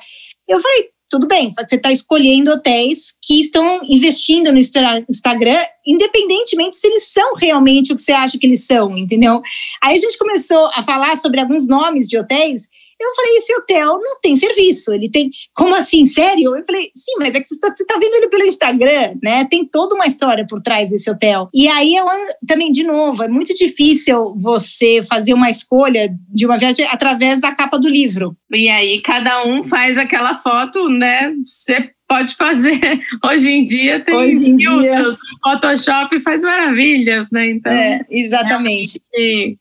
Eu 0.49 0.61
falei, 0.61 0.89
tudo 1.11 1.27
bem, 1.27 1.51
só 1.51 1.63
que 1.63 1.71
você 1.71 1.77
está 1.77 1.91
escolhendo 1.91 2.51
hotéis 2.51 3.15
que 3.23 3.41
estão 3.41 3.81
investindo 3.85 4.53
no 4.53 4.59
Instagram, 4.59 5.65
independentemente 5.87 6.77
se 6.77 6.87
eles 6.87 7.11
são 7.11 7.35
realmente 7.35 7.93
o 7.93 7.97
que 7.97 8.03
você 8.03 8.13
acha 8.13 8.39
que 8.39 8.47
eles 8.47 8.67
são, 8.67 8.97
entendeu? 8.97 9.41
Aí 9.83 9.97
a 9.97 9.99
gente 9.99 10.19
começou 10.19 10.67
a 10.75 10.83
falar 10.83 11.17
sobre 11.17 11.41
alguns 11.41 11.67
nomes 11.67 12.07
de 12.07 12.19
hotéis 12.19 12.69
eu 13.01 13.15
falei, 13.15 13.37
esse 13.37 13.55
hotel 13.55 13.99
não 13.99 14.21
tem 14.21 14.37
serviço, 14.37 14.93
ele 14.93 15.11
tem. 15.11 15.31
Como 15.55 15.75
assim, 15.75 16.05
sério? 16.07 16.57
Eu 16.57 16.65
falei, 16.65 16.91
sim, 16.95 17.13
mas 17.19 17.35
é 17.35 17.41
que 17.41 17.49
você 17.49 17.55
está 17.55 17.73
tá 17.73 17.99
vendo 18.01 18.15
ele 18.15 18.29
pelo 18.29 18.45
Instagram, 18.45 19.15
né? 19.23 19.45
Tem 19.45 19.65
toda 19.65 19.95
uma 19.95 20.07
história 20.07 20.47
por 20.49 20.61
trás 20.61 20.91
desse 20.91 21.11
hotel. 21.11 21.49
E 21.55 21.69
aí 21.69 21.95
eu 21.95 22.07
também, 22.47 22.71
de 22.71 22.83
novo, 22.83 23.23
é 23.23 23.29
muito 23.29 23.55
difícil 23.55 24.35
você 24.39 25.05
fazer 25.09 25.35
uma 25.35 25.51
escolha 25.51 26.09
de 26.29 26.47
uma 26.47 26.59
viagem 26.59 26.87
através 26.87 27.41
da 27.41 27.55
capa 27.55 27.79
do 27.79 27.89
livro. 27.89 28.37
E 28.53 28.69
aí 28.69 29.01
cada 29.03 29.45
um 29.45 29.69
faz 29.69 29.97
aquela 29.97 30.41
foto, 30.43 30.89
né? 30.89 31.33
Você 31.47 31.91
pode 32.09 32.35
fazer. 32.35 32.81
Hoje 33.25 33.49
em 33.49 33.65
dia 33.65 34.01
tem 34.01 34.15
Hoje 34.15 34.49
em 34.49 34.57
dia... 34.57 35.17
Photoshop 35.43 36.19
faz 36.21 36.43
maravilhas, 36.43 37.27
né? 37.31 37.51
Então, 37.51 37.73
é, 37.73 38.01
exatamente. 38.11 39.01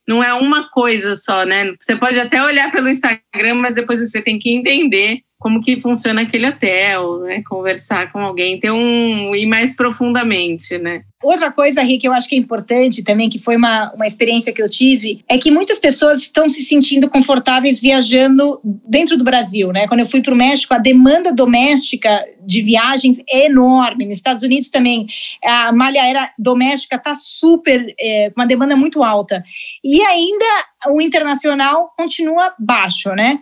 Não 0.08 0.24
é 0.24 0.34
uma 0.34 0.70
coisa 0.70 1.16
só, 1.16 1.46
né? 1.46 1.74
Você 1.80 1.96
pode 1.96 2.18
até 2.20 2.42
olhar 2.42 2.72
pelo 2.72 2.90
Instagram, 2.90 3.56
mas 3.56 3.76
depois 3.76 4.00
você 4.00 4.22
tem 4.22 4.40
que 4.40 4.50
entender 4.50 5.20
como 5.40 5.62
que 5.62 5.80
funciona 5.80 6.22
aquele 6.22 6.48
hotel, 6.48 7.20
né? 7.20 7.44
Conversar 7.48 8.12
com 8.12 8.20
alguém, 8.20 8.60
ter 8.60 8.72
um 8.72 9.36
ir 9.36 9.46
mais 9.46 9.76
profundamente, 9.76 10.78
né? 10.78 11.02
Outra 11.24 11.52
coisa, 11.52 11.82
Rick, 11.82 11.98
que 12.00 12.08
eu 12.08 12.14
acho 12.14 12.30
que 12.30 12.36
é 12.36 12.38
importante 12.38 13.04
também, 13.04 13.28
que 13.28 13.40
foi 13.40 13.56
uma, 13.56 13.92
uma 13.94 14.06
experiência 14.06 14.54
que 14.54 14.62
eu 14.62 14.70
tive, 14.70 15.24
é 15.28 15.40
que 15.40 15.50
muitas 15.50 15.80
pessoas 15.80 16.20
estão 16.20 16.48
se 16.48 16.62
sentindo 16.62 17.10
confortáveis 17.10 17.80
viajando 17.80 18.62
dentro 18.64 19.18
do 19.18 19.24
Brasil, 19.24 19.72
né? 19.72 19.88
Quando 19.88 20.02
eu 20.02 20.06
fui 20.06 20.22
para 20.22 20.34
o 20.34 20.38
México, 20.38 20.76
a 20.76 20.78
demanda 20.78 21.34
doméstica 21.34 22.24
de 22.46 22.62
viagens 22.62 23.20
é 23.28 23.48
enorme. 23.48 24.06
Nos 24.06 24.14
Estados 24.14 24.44
Unidos 24.44 24.70
também, 24.70 25.08
a 25.44 25.72
malha 25.72 26.04
aérea 26.04 26.30
doméstica 26.38 26.98
está 26.98 27.16
super, 27.16 27.84
é, 28.00 28.30
com 28.30 28.40
uma 28.40 28.48
demanda 28.48 28.76
muito 28.76 29.02
alta. 29.02 29.44
E 29.84 30.00
ainda 30.04 30.46
o 30.90 31.02
internacional 31.02 31.92
continua 31.98 32.54
baixo, 32.60 33.10
né? 33.16 33.40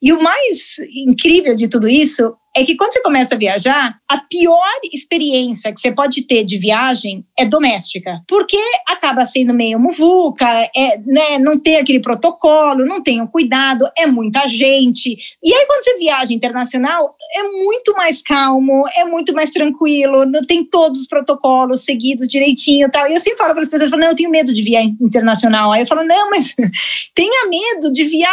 E 0.00 0.14
o 0.14 0.22
mais 0.22 0.76
incrível 1.06 1.54
de 1.54 1.68
tudo 1.68 1.88
isso 1.88 2.34
é 2.58 2.64
que 2.64 2.76
quando 2.76 2.92
você 2.92 3.02
começa 3.02 3.34
a 3.34 3.38
viajar, 3.38 3.96
a 4.08 4.18
pior 4.18 4.80
experiência 4.92 5.72
que 5.72 5.80
você 5.80 5.92
pode 5.92 6.22
ter 6.22 6.42
de 6.42 6.58
viagem 6.58 7.24
é 7.38 7.44
doméstica, 7.44 8.20
porque 8.26 8.58
acaba 8.86 9.24
sendo 9.24 9.54
meio 9.54 9.78
muvuca, 9.78 10.46
é, 10.76 10.98
né, 11.06 11.38
não 11.38 11.58
tem 11.58 11.76
aquele 11.76 12.00
protocolo, 12.00 12.84
não 12.84 13.00
tem 13.00 13.22
o 13.22 13.28
cuidado, 13.28 13.88
é 13.96 14.06
muita 14.06 14.48
gente. 14.48 15.16
E 15.42 15.54
aí, 15.54 15.66
quando 15.66 15.84
você 15.84 15.98
viaja 15.98 16.32
internacional, 16.32 17.08
é 17.36 17.42
muito 17.44 17.92
mais 17.94 18.20
calmo, 18.20 18.84
é 18.96 19.04
muito 19.04 19.32
mais 19.32 19.50
tranquilo, 19.50 20.26
não 20.26 20.44
tem 20.44 20.64
todos 20.64 20.98
os 20.98 21.06
protocolos 21.06 21.84
seguidos 21.84 22.26
direitinho 22.26 22.88
e 22.88 22.90
tal. 22.90 23.08
E 23.08 23.14
eu 23.14 23.20
sempre 23.20 23.38
falo 23.38 23.52
para 23.52 23.62
as 23.62 23.68
pessoas, 23.68 23.84
eu 23.84 23.90
falo, 23.90 24.02
não, 24.02 24.10
eu 24.10 24.16
tenho 24.16 24.30
medo 24.30 24.52
de 24.52 24.62
viajar 24.62 24.88
internacional. 25.00 25.70
Aí 25.70 25.82
eu 25.82 25.86
falo, 25.86 26.02
não, 26.02 26.30
mas 26.30 26.54
tenha 27.14 27.48
medo 27.48 27.92
de 27.92 28.04
via 28.04 28.28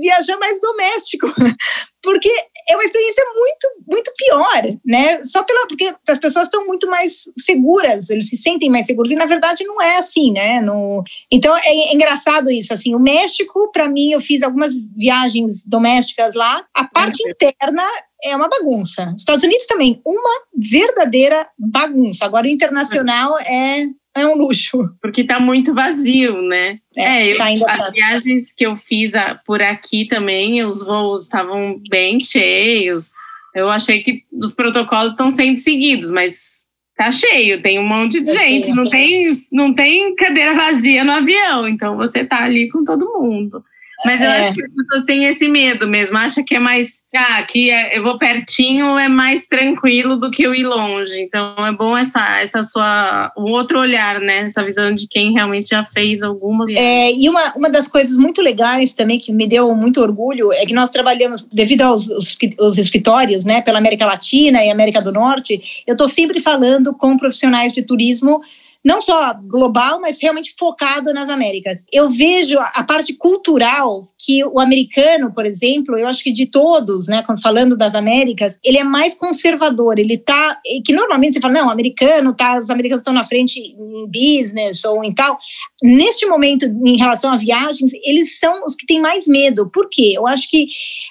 viajar 0.00 0.36
mais 0.38 0.60
doméstico, 0.60 1.32
porque 2.02 2.30
é 2.68 2.74
uma 2.74 2.84
experiência 2.84 3.24
muito, 3.34 3.86
muito 3.86 4.12
pior, 4.16 4.78
né? 4.84 5.22
Só 5.24 5.42
pela 5.42 5.66
porque 5.66 5.92
as 6.06 6.18
pessoas 6.18 6.44
estão 6.44 6.66
muito 6.66 6.88
mais 6.88 7.22
seguras, 7.38 8.10
eles 8.10 8.28
se 8.28 8.36
sentem 8.36 8.70
mais 8.70 8.86
seguros 8.86 9.10
e 9.10 9.16
na 9.16 9.26
verdade 9.26 9.64
não 9.64 9.80
é 9.80 9.98
assim, 9.98 10.32
né? 10.32 10.60
No, 10.60 11.02
então 11.30 11.56
é, 11.56 11.94
engraçado 11.94 12.50
isso. 12.50 12.74
Assim, 12.74 12.94
o 12.94 13.00
México, 13.00 13.70
para 13.72 13.88
mim, 13.88 14.12
eu 14.12 14.20
fiz 14.20 14.42
algumas 14.42 14.72
viagens 14.96 15.64
domésticas 15.64 16.34
lá. 16.34 16.64
A 16.74 16.84
parte 16.84 17.22
interna 17.28 17.82
é 18.22 18.36
uma 18.36 18.48
bagunça. 18.48 19.14
Estados 19.16 19.44
Unidos 19.44 19.66
também, 19.66 20.02
uma 20.04 20.30
verdadeira 20.70 21.48
bagunça. 21.58 22.24
Agora 22.24 22.46
o 22.46 22.50
internacional 22.50 23.38
é 23.38 23.68
é 23.78 23.86
um 24.26 24.36
luxo. 24.36 24.90
Porque 25.00 25.22
está 25.22 25.40
muito 25.40 25.74
vazio, 25.74 26.42
né? 26.42 26.78
É, 26.96 27.30
é 27.30 27.36
tá 27.36 27.52
eu, 27.54 27.68
as 27.68 27.90
viagens 27.90 28.52
que 28.52 28.66
eu 28.66 28.76
fiz 28.76 29.12
por 29.46 29.62
aqui 29.62 30.06
também, 30.06 30.64
os 30.64 30.82
voos 30.82 31.22
estavam 31.22 31.80
bem 31.90 32.20
cheios. 32.20 33.10
Eu 33.54 33.68
achei 33.68 34.02
que 34.02 34.24
os 34.32 34.54
protocolos 34.54 35.12
estão 35.12 35.30
sendo 35.30 35.56
seguidos, 35.56 36.10
mas 36.10 36.58
tá 36.96 37.12
cheio, 37.12 37.62
tem 37.62 37.78
um 37.78 37.86
monte 37.86 38.20
de 38.20 38.36
gente, 38.36 38.68
não 38.70 38.90
tem, 38.90 39.24
não 39.52 39.72
tem 39.72 40.16
cadeira 40.16 40.52
vazia 40.52 41.04
no 41.04 41.12
avião, 41.12 41.68
então 41.68 41.96
você 41.96 42.24
tá 42.24 42.42
ali 42.42 42.68
com 42.68 42.84
todo 42.84 43.20
mundo. 43.20 43.62
Mas 44.04 44.20
eu 44.20 44.28
é. 44.28 44.44
acho 44.44 44.54
que 44.54 44.64
as 44.64 44.72
pessoas 44.72 45.04
têm 45.04 45.24
esse 45.24 45.48
medo 45.48 45.86
mesmo, 45.86 46.16
acha 46.16 46.42
que 46.42 46.54
é 46.54 46.60
mais. 46.60 47.02
Ah, 47.14 47.38
aqui 47.38 47.70
é, 47.70 47.98
eu 47.98 48.02
vou 48.02 48.18
pertinho, 48.18 48.98
é 48.98 49.08
mais 49.08 49.46
tranquilo 49.46 50.16
do 50.16 50.30
que 50.30 50.42
eu 50.42 50.54
ir 50.54 50.64
longe. 50.64 51.18
Então 51.20 51.66
é 51.66 51.72
bom 51.72 51.96
essa, 51.96 52.38
essa 52.40 52.62
sua. 52.62 53.32
um 53.36 53.50
outro 53.52 53.78
olhar, 53.78 54.20
né? 54.20 54.40
Essa 54.40 54.62
visão 54.62 54.94
de 54.94 55.08
quem 55.08 55.32
realmente 55.32 55.68
já 55.68 55.84
fez 55.84 56.22
algumas. 56.22 56.72
É, 56.74 57.12
e 57.12 57.28
uma, 57.28 57.54
uma 57.56 57.70
das 57.70 57.88
coisas 57.88 58.16
muito 58.16 58.40
legais 58.40 58.92
também, 58.92 59.18
que 59.18 59.32
me 59.32 59.48
deu 59.48 59.74
muito 59.74 60.00
orgulho, 60.00 60.52
é 60.52 60.64
que 60.64 60.74
nós 60.74 60.90
trabalhamos, 60.90 61.42
devido 61.42 61.82
aos 61.82 62.08
os 62.08 62.78
escritórios, 62.78 63.44
né, 63.44 63.60
pela 63.62 63.78
América 63.78 64.06
Latina 64.06 64.64
e 64.64 64.70
América 64.70 65.02
do 65.02 65.12
Norte, 65.12 65.82
eu 65.86 65.92
estou 65.92 66.08
sempre 66.08 66.40
falando 66.40 66.94
com 66.94 67.16
profissionais 67.16 67.72
de 67.72 67.82
turismo 67.82 68.40
não 68.84 69.00
só 69.00 69.34
global, 69.48 70.00
mas 70.00 70.18
realmente 70.20 70.54
focado 70.58 71.12
nas 71.12 71.28
Américas. 71.28 71.80
Eu 71.92 72.08
vejo 72.08 72.58
a, 72.58 72.82
parte 72.84 73.12
cultural 73.12 74.08
que 74.18 74.44
o 74.44 74.58
americano, 74.58 75.32
por 75.32 75.44
exemplo, 75.44 75.98
eu 75.98 76.06
acho 76.06 76.22
que 76.22 76.32
de 76.32 76.46
todos, 76.46 77.08
né, 77.08 77.24
falando 77.42 77.76
das 77.76 77.94
Américas, 77.94 78.56
ele 78.64 78.78
é 78.78 78.84
mais 78.84 79.14
conservador, 79.14 79.98
ele 79.98 80.16
tá, 80.16 80.58
que 80.84 80.92
normalmente 80.92 81.34
você 81.34 81.40
fala, 81.40 81.54
não, 81.54 81.70
americano 81.70 82.34
tá, 82.34 82.58
os 82.58 82.70
americanos 82.70 83.00
estão 83.00 83.12
na 83.12 83.24
frente 83.24 83.58
em 83.60 84.10
business 84.10 84.84
ou 84.84 85.04
em 85.04 85.12
tal. 85.12 85.36
Neste 85.82 86.26
momento, 86.26 86.64
em 86.64 86.96
relação 86.96 87.32
a 87.32 87.36
viagens, 87.36 87.92
eles 88.04 88.38
são 88.38 88.64
os 88.64 88.74
que 88.74 88.86
têm 88.86 89.00
mais 89.00 89.26
medo. 89.26 89.70
Por 89.70 89.88
quê? 89.90 90.12
Eu 90.16 90.26
acho 90.26 90.48
que 90.48 90.66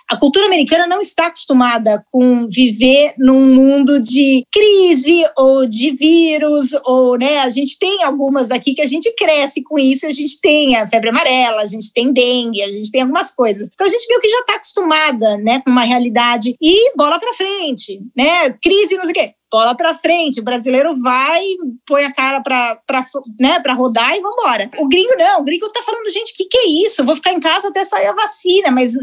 a 0.09 0.17
cultura 0.17 0.45
americana 0.45 0.87
não 0.87 1.01
está 1.01 1.27
acostumada 1.27 2.03
com 2.11 2.47
viver 2.47 3.13
num 3.17 3.53
mundo 3.53 3.99
de 3.99 4.43
crise 4.51 5.25
ou 5.37 5.67
de 5.67 5.91
vírus 5.91 6.69
ou, 6.85 7.17
né, 7.17 7.39
gente 7.57 7.77
tem 7.79 8.03
algumas 8.03 8.51
aqui 8.51 8.73
que 8.73 8.81
a 8.81 8.87
gente 8.87 9.13
cresce 9.13 9.63
com 9.63 9.77
isso, 9.77 10.05
a 10.05 10.11
gente 10.11 10.39
tem 10.41 10.75
a 10.75 10.87
febre 10.87 11.09
amarela, 11.09 11.61
a 11.61 11.65
gente 11.65 11.91
tem 11.93 12.13
dengue, 12.13 12.61
a 12.61 12.69
gente 12.69 12.91
tem 12.91 13.01
algumas 13.01 13.33
coisas. 13.33 13.69
Então 13.73 13.87
a 13.87 13.89
gente 13.89 14.07
meio 14.07 14.21
que 14.21 14.29
já 14.29 14.39
está 14.39 14.55
acostumada, 14.55 15.37
né, 15.37 15.61
com 15.65 15.71
uma 15.71 15.83
realidade 15.83 16.55
e 16.61 16.95
bola 16.95 17.19
para 17.19 17.33
frente, 17.33 18.01
né? 18.15 18.51
Crise, 18.61 18.95
não 18.97 19.05
sei 19.05 19.11
o 19.11 19.15
quê 19.15 19.33
bola 19.51 19.75
para 19.75 19.97
frente. 19.97 20.39
O 20.39 20.43
brasileiro 20.43 20.99
vai, 21.01 21.43
põe 21.85 22.03
a 22.03 22.13
cara 22.13 22.41
para 22.41 22.79
né, 23.39 23.61
rodar 23.69 24.15
e 24.15 24.21
vambora. 24.21 24.69
O 24.79 24.87
gringo 24.87 25.15
não, 25.17 25.41
o 25.41 25.43
gringo 25.43 25.69
tá 25.69 25.81
falando, 25.83 26.11
gente, 26.11 26.33
o 26.33 26.35
que, 26.35 26.45
que 26.45 26.57
é 26.57 26.67
isso? 26.85 27.01
Eu 27.01 27.05
vou 27.05 27.15
ficar 27.15 27.33
em 27.33 27.39
casa 27.39 27.69
até 27.69 27.83
sair 27.83 28.07
a 28.07 28.13
vacina, 28.13 28.71
mas 28.71 28.93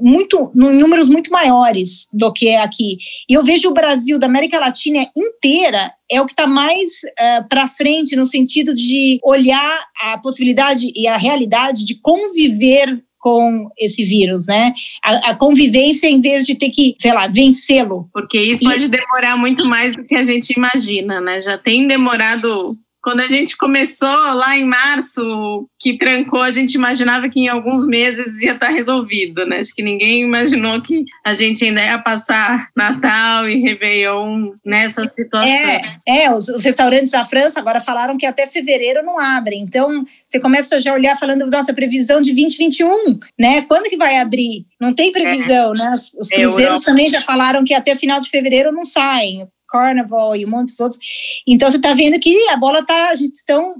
muito, 0.00 0.52
em 0.54 0.78
números 0.78 1.08
muito 1.08 1.30
maiores 1.30 2.06
do 2.12 2.32
que 2.32 2.54
aqui. 2.56 2.98
E 3.28 3.34
eu 3.34 3.44
vejo 3.44 3.68
o 3.68 3.74
Brasil, 3.74 4.18
da 4.18 4.26
América 4.26 4.58
Latina 4.58 5.06
inteira, 5.16 5.92
é 6.10 6.20
o 6.20 6.26
que 6.26 6.32
está 6.32 6.46
mais 6.46 6.92
uh, 7.02 7.10
eh, 7.18 7.44
para 7.48 7.66
frente 7.68 8.14
no 8.14 8.26
sentido 8.26 8.74
de 8.74 9.18
olhar 9.24 9.86
a 10.00 10.18
possibilidade 10.18 10.92
e 10.94 11.06
a 11.06 11.16
realidade 11.16 11.86
de 11.86 11.94
conviver 11.94 13.02
com 13.22 13.70
esse 13.78 14.04
vírus, 14.04 14.48
né? 14.48 14.72
A, 15.02 15.30
a, 15.30 15.34
convivência 15.34 16.08
em 16.08 16.20
vez 16.20 16.44
de 16.44 16.56
ter 16.56 16.70
que, 16.70 16.96
sei 16.98 17.14
lá, 17.14 17.28
vencê-lo. 17.28 18.08
Porque 18.12 18.36
isso 18.36 18.64
e... 18.64 18.66
pode 18.66 18.88
demorar 18.88 19.36
muito 19.36 19.64
mais 19.66 19.94
do 19.94 20.04
que 20.04 20.16
a 20.16 20.24
gente 20.24 20.50
imagina, 20.50 21.20
né? 21.20 21.40
Já 21.40 21.56
tem 21.56 21.86
demorado 21.86 22.76
quando 23.02 23.20
a 23.20 23.26
gente 23.26 23.56
começou 23.56 24.08
lá 24.08 24.56
em 24.56 24.64
março, 24.64 25.68
que 25.78 25.98
trancou, 25.98 26.40
a 26.40 26.52
gente 26.52 26.74
imaginava 26.74 27.28
que 27.28 27.40
em 27.40 27.48
alguns 27.48 27.84
meses 27.84 28.40
ia 28.40 28.52
estar 28.52 28.68
resolvido, 28.68 29.44
né? 29.44 29.58
Acho 29.58 29.74
que 29.74 29.82
ninguém 29.82 30.22
imaginou 30.22 30.80
que 30.80 31.04
a 31.24 31.34
gente 31.34 31.64
ainda 31.64 31.82
ia 31.82 31.98
passar 31.98 32.68
Natal 32.76 33.48
e 33.48 33.60
Réveillon 33.60 34.52
nessa 34.64 35.04
situação. 35.06 35.52
É, 35.52 35.82
é 36.06 36.30
os, 36.32 36.48
os 36.48 36.62
restaurantes 36.62 37.10
da 37.10 37.24
França 37.24 37.58
agora 37.58 37.80
falaram 37.80 38.16
que 38.16 38.24
até 38.24 38.46
fevereiro 38.46 39.04
não 39.04 39.18
abrem. 39.18 39.62
Então, 39.62 40.04
você 40.28 40.38
começa 40.38 40.78
já 40.78 40.92
a 40.92 40.94
olhar 40.94 41.18
falando, 41.18 41.46
nossa, 41.46 41.74
previsão 41.74 42.20
de 42.20 42.32
2021, 42.32 43.18
né? 43.38 43.62
Quando 43.62 43.90
que 43.90 43.96
vai 43.96 44.18
abrir? 44.18 44.64
Não 44.80 44.94
tem 44.94 45.10
previsão, 45.10 45.72
é. 45.72 45.78
né? 45.78 45.90
Os 46.18 46.28
cruzeiros 46.28 46.80
também 46.82 47.08
já 47.08 47.20
falaram 47.20 47.64
que 47.64 47.74
até 47.74 47.96
final 47.96 48.20
de 48.20 48.30
fevereiro 48.30 48.70
não 48.70 48.84
saem. 48.84 49.48
Carnival 49.72 50.36
e 50.36 50.44
um 50.44 50.50
monte 50.50 50.76
de 50.76 50.82
outros. 50.82 51.00
Então 51.48 51.70
você 51.70 51.78
está 51.78 51.94
vendo 51.94 52.20
que 52.20 52.48
a 52.50 52.56
bola 52.56 52.80
está, 52.80 53.08
a 53.08 53.16
gente 53.16 53.34
estão, 53.34 53.74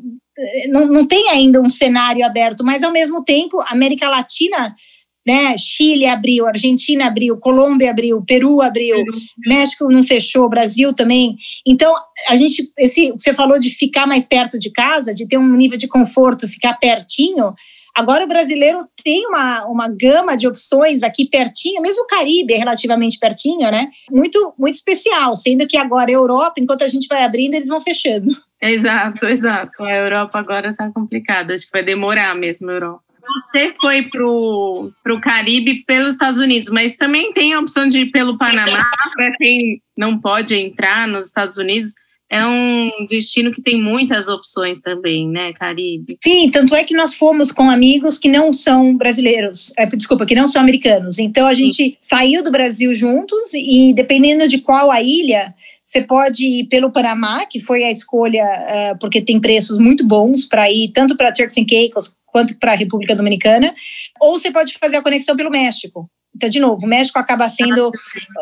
não, 0.70 0.86
não 0.86 1.06
tem 1.06 1.28
ainda 1.28 1.60
um 1.60 1.68
cenário 1.68 2.24
aberto, 2.24 2.64
mas 2.64 2.82
ao 2.82 2.92
mesmo 2.92 3.22
tempo 3.22 3.60
a 3.60 3.72
América 3.72 4.08
Latina 4.08 4.74
né? 5.26 5.56
Chile 5.56 6.06
abriu, 6.06 6.46
Argentina 6.46 7.06
abriu, 7.06 7.36
Colômbia 7.36 7.90
abriu, 7.90 8.22
Peru 8.22 8.60
abriu, 8.60 8.96
Peru. 8.96 9.18
México 9.46 9.88
não 9.88 10.04
fechou, 10.04 10.48
Brasil 10.48 10.92
também. 10.92 11.36
Então, 11.66 11.94
a 12.28 12.36
gente, 12.36 12.70
esse, 12.76 13.12
você 13.12 13.32
falou 13.32 13.58
de 13.58 13.70
ficar 13.70 14.06
mais 14.06 14.26
perto 14.26 14.58
de 14.58 14.70
casa, 14.70 15.14
de 15.14 15.26
ter 15.26 15.38
um 15.38 15.56
nível 15.56 15.78
de 15.78 15.86
conforto, 15.86 16.48
ficar 16.48 16.74
pertinho. 16.74 17.54
Agora 17.94 18.24
o 18.24 18.28
brasileiro 18.28 18.80
tem 19.04 19.26
uma, 19.26 19.66
uma 19.66 19.88
gama 19.88 20.36
de 20.36 20.48
opções 20.48 21.02
aqui 21.02 21.28
pertinho, 21.28 21.82
mesmo 21.82 22.02
o 22.02 22.06
Caribe 22.06 22.54
é 22.54 22.58
relativamente 22.58 23.18
pertinho, 23.18 23.70
né? 23.70 23.90
Muito, 24.10 24.54
muito 24.58 24.74
especial, 24.74 25.34
sendo 25.34 25.66
que 25.66 25.76
agora 25.76 26.10
a 26.10 26.14
Europa, 26.14 26.54
enquanto 26.58 26.82
a 26.82 26.88
gente 26.88 27.06
vai 27.06 27.22
abrindo, 27.22 27.54
eles 27.54 27.68
vão 27.68 27.80
fechando. 27.80 28.34
Exato, 28.62 29.26
exato. 29.26 29.82
A 29.82 29.98
Europa 29.98 30.38
agora 30.38 30.70
está 30.70 30.90
complicada, 30.90 31.52
acho 31.52 31.66
que 31.66 31.72
vai 31.72 31.82
demorar 31.82 32.34
mesmo 32.34 32.70
a 32.70 32.74
Europa. 32.74 33.02
Você 33.22 33.74
foi 33.80 34.02
para 34.02 34.24
o 34.24 35.20
Caribe 35.22 35.84
pelos 35.86 36.12
Estados 36.12 36.40
Unidos, 36.40 36.68
mas 36.70 36.96
também 36.96 37.32
tem 37.32 37.52
a 37.52 37.60
opção 37.60 37.86
de 37.86 37.98
ir 37.98 38.10
pelo 38.10 38.36
Panamá 38.36 38.90
para 39.14 39.32
quem 39.36 39.80
não 39.96 40.18
pode 40.18 40.56
entrar 40.56 41.06
nos 41.06 41.26
Estados 41.26 41.56
Unidos 41.56 41.92
é 42.32 42.46
um 42.46 43.06
destino 43.10 43.52
que 43.52 43.60
tem 43.60 43.78
muitas 43.78 44.26
opções 44.26 44.80
também, 44.80 45.28
né, 45.28 45.52
Caribe? 45.52 46.16
Sim, 46.24 46.50
tanto 46.50 46.74
é 46.74 46.82
que 46.82 46.96
nós 46.96 47.14
fomos 47.14 47.52
com 47.52 47.68
amigos 47.68 48.18
que 48.18 48.28
não 48.28 48.54
são 48.54 48.96
brasileiros, 48.96 49.70
é, 49.76 49.84
desculpa, 49.84 50.24
que 50.24 50.34
não 50.34 50.48
são 50.48 50.62
americanos. 50.62 51.18
Então 51.18 51.46
a 51.46 51.52
gente 51.52 51.76
Sim. 51.76 51.96
saiu 52.00 52.42
do 52.42 52.50
Brasil 52.50 52.94
juntos 52.94 53.52
e 53.52 53.92
dependendo 53.92 54.48
de 54.48 54.58
qual 54.58 54.90
a 54.90 55.02
ilha, 55.02 55.54
você 55.84 56.00
pode 56.00 56.46
ir 56.46 56.64
pelo 56.68 56.90
Panamá, 56.90 57.44
que 57.44 57.60
foi 57.60 57.84
a 57.84 57.90
escolha, 57.90 58.44
uh, 58.44 58.98
porque 58.98 59.20
tem 59.20 59.38
preços 59.38 59.76
muito 59.76 60.06
bons 60.06 60.46
para 60.46 60.72
ir 60.72 60.88
tanto 60.88 61.14
para 61.18 61.32
Turks 61.32 61.58
and 61.58 61.66
Caicos 61.68 62.16
quanto 62.24 62.58
para 62.58 62.72
a 62.72 62.76
República 62.76 63.14
Dominicana, 63.14 63.74
ou 64.18 64.38
você 64.38 64.50
pode 64.50 64.72
fazer 64.78 64.96
a 64.96 65.02
conexão 65.02 65.36
pelo 65.36 65.50
México. 65.50 66.08
Então, 66.34 66.48
de 66.48 66.60
novo, 66.60 66.86
o 66.86 66.88
México 66.88 67.18
acaba 67.18 67.48
sendo 67.48 67.90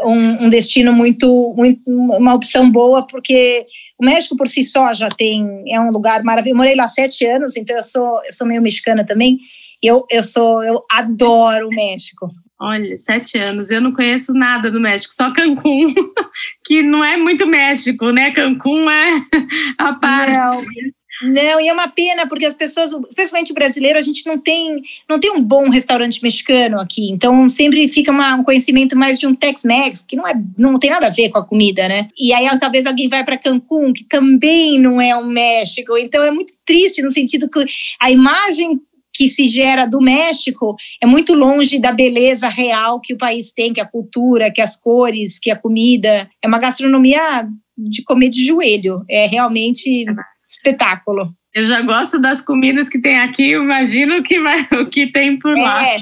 um, 0.05 0.45
um, 0.45 0.49
destino 0.49 0.93
muito, 0.93 1.55
muito, 1.57 1.83
uma 1.89 2.35
opção 2.35 2.71
boa, 2.71 3.07
porque 3.07 3.67
o 3.99 4.05
México 4.05 4.37
por 4.37 4.49
si 4.49 4.65
só 4.65 4.93
já 4.93 5.09
tem, 5.09 5.65
é 5.69 5.81
um 5.81 5.91
lugar 5.91 6.23
maravilhoso. 6.23 6.55
Eu 6.55 6.59
morei 6.59 6.77
lá 6.77 6.89
sete 6.89 7.27
anos, 7.27 7.57
então 7.57 7.77
eu 7.77 7.83
sou, 7.83 8.23
eu 8.25 8.33
sou 8.33 8.47
meio 8.47 8.63
mexicana 8.63 9.05
também. 9.05 9.39
Eu, 9.83 10.05
eu 10.11 10.23
sou, 10.23 10.63
eu 10.63 10.85
adoro 10.91 11.69
o 11.69 11.75
México. 11.75 12.31
Olha, 12.61 12.97
sete 12.99 13.39
anos, 13.39 13.71
eu 13.71 13.81
não 13.81 13.93
conheço 13.93 14.35
nada 14.35 14.71
do 14.71 14.79
México, 14.79 15.15
só 15.15 15.33
Cancún, 15.33 15.95
que 16.63 16.83
não 16.83 17.03
é 17.03 17.17
muito 17.17 17.47
México, 17.47 18.11
né? 18.11 18.33
Cancún 18.33 18.89
é 18.91 19.23
a 19.79 19.95
parte. 19.95 20.33
Não. 20.33 20.63
Não, 21.23 21.61
e 21.61 21.69
é 21.69 21.73
uma 21.73 21.89
pena, 21.89 22.27
porque 22.27 22.47
as 22.47 22.55
pessoas, 22.55 22.93
especialmente 23.09 23.53
o 23.53 23.55
brasileiro, 23.55 23.99
a 23.99 24.03
gente 24.03 24.27
não 24.27 24.39
tem, 24.39 24.83
não 25.09 25.21
tem 25.21 25.31
um 25.31 25.43
bom 25.43 25.69
restaurante 25.69 26.23
mexicano 26.23 26.81
aqui. 26.81 27.11
Então 27.11 27.49
sempre 27.51 27.87
fica 27.89 28.11
uma, 28.11 28.37
um 28.37 28.45
conhecimento 28.45 28.97
mais 28.97 29.19
de 29.19 29.27
um 29.27 29.35
Tex-Mex, 29.35 30.03
que 30.03 30.17
não, 30.17 30.27
é, 30.27 30.35
não 30.57 30.79
tem 30.79 30.91
nada 30.91 31.09
a 31.09 31.11
ver 31.11 31.29
com 31.29 31.39
a 31.39 31.45
comida, 31.45 31.87
né? 31.89 32.09
E 32.19 32.33
aí 32.33 32.49
talvez 32.59 32.87
alguém 32.87 33.09
vai 33.09 33.23
para 33.23 33.37
Cancún, 33.37 33.93
que 33.93 34.05
também 34.05 34.79
não 34.79 35.01
é 35.01 35.15
um 35.15 35.27
México. 35.27 35.97
Então 35.99 36.25
é 36.25 36.31
muito 36.31 36.55
triste 36.65 37.03
no 37.03 37.13
sentido 37.13 37.49
que 37.51 37.65
a 38.01 38.11
imagem 38.11 38.81
que 39.13 39.29
se 39.29 39.49
gera 39.49 39.87
do 39.87 40.01
México 40.01 40.77
é 41.03 41.07
muito 41.07 41.35
longe 41.35 41.79
da 41.79 41.93
beleza 41.93 42.49
real 42.49 43.01
que 43.01 43.13
o 43.13 43.19
país 43.19 43.53
tem, 43.53 43.73
que 43.73 43.81
a 43.81 43.87
cultura, 43.87 44.51
que 44.51 44.61
as 44.61 44.77
cores, 44.77 45.39
que 45.39 45.51
a 45.51 45.57
comida. 45.57 46.31
É 46.41 46.49
uma 46.49 46.59
gastronomia 46.59 47.47
de 47.77 48.03
comer 48.03 48.31
de 48.31 48.47
joelho. 48.47 49.05
É 49.09 49.27
realmente 49.27 50.07
espetáculo. 50.61 51.35
Eu 51.55 51.67
já 51.67 51.81
gosto 51.83 52.21
das 52.21 52.41
comidas 52.41 52.89
que 52.89 53.01
tem 53.01 53.19
aqui, 53.19 53.53
imagino 53.53 54.23
que, 54.23 54.39
vai, 54.41 54.69
o 54.81 54.87
que 54.89 55.11
tem 55.11 55.39
por 55.39 55.57
lá. 55.57 55.87
É. 55.87 55.99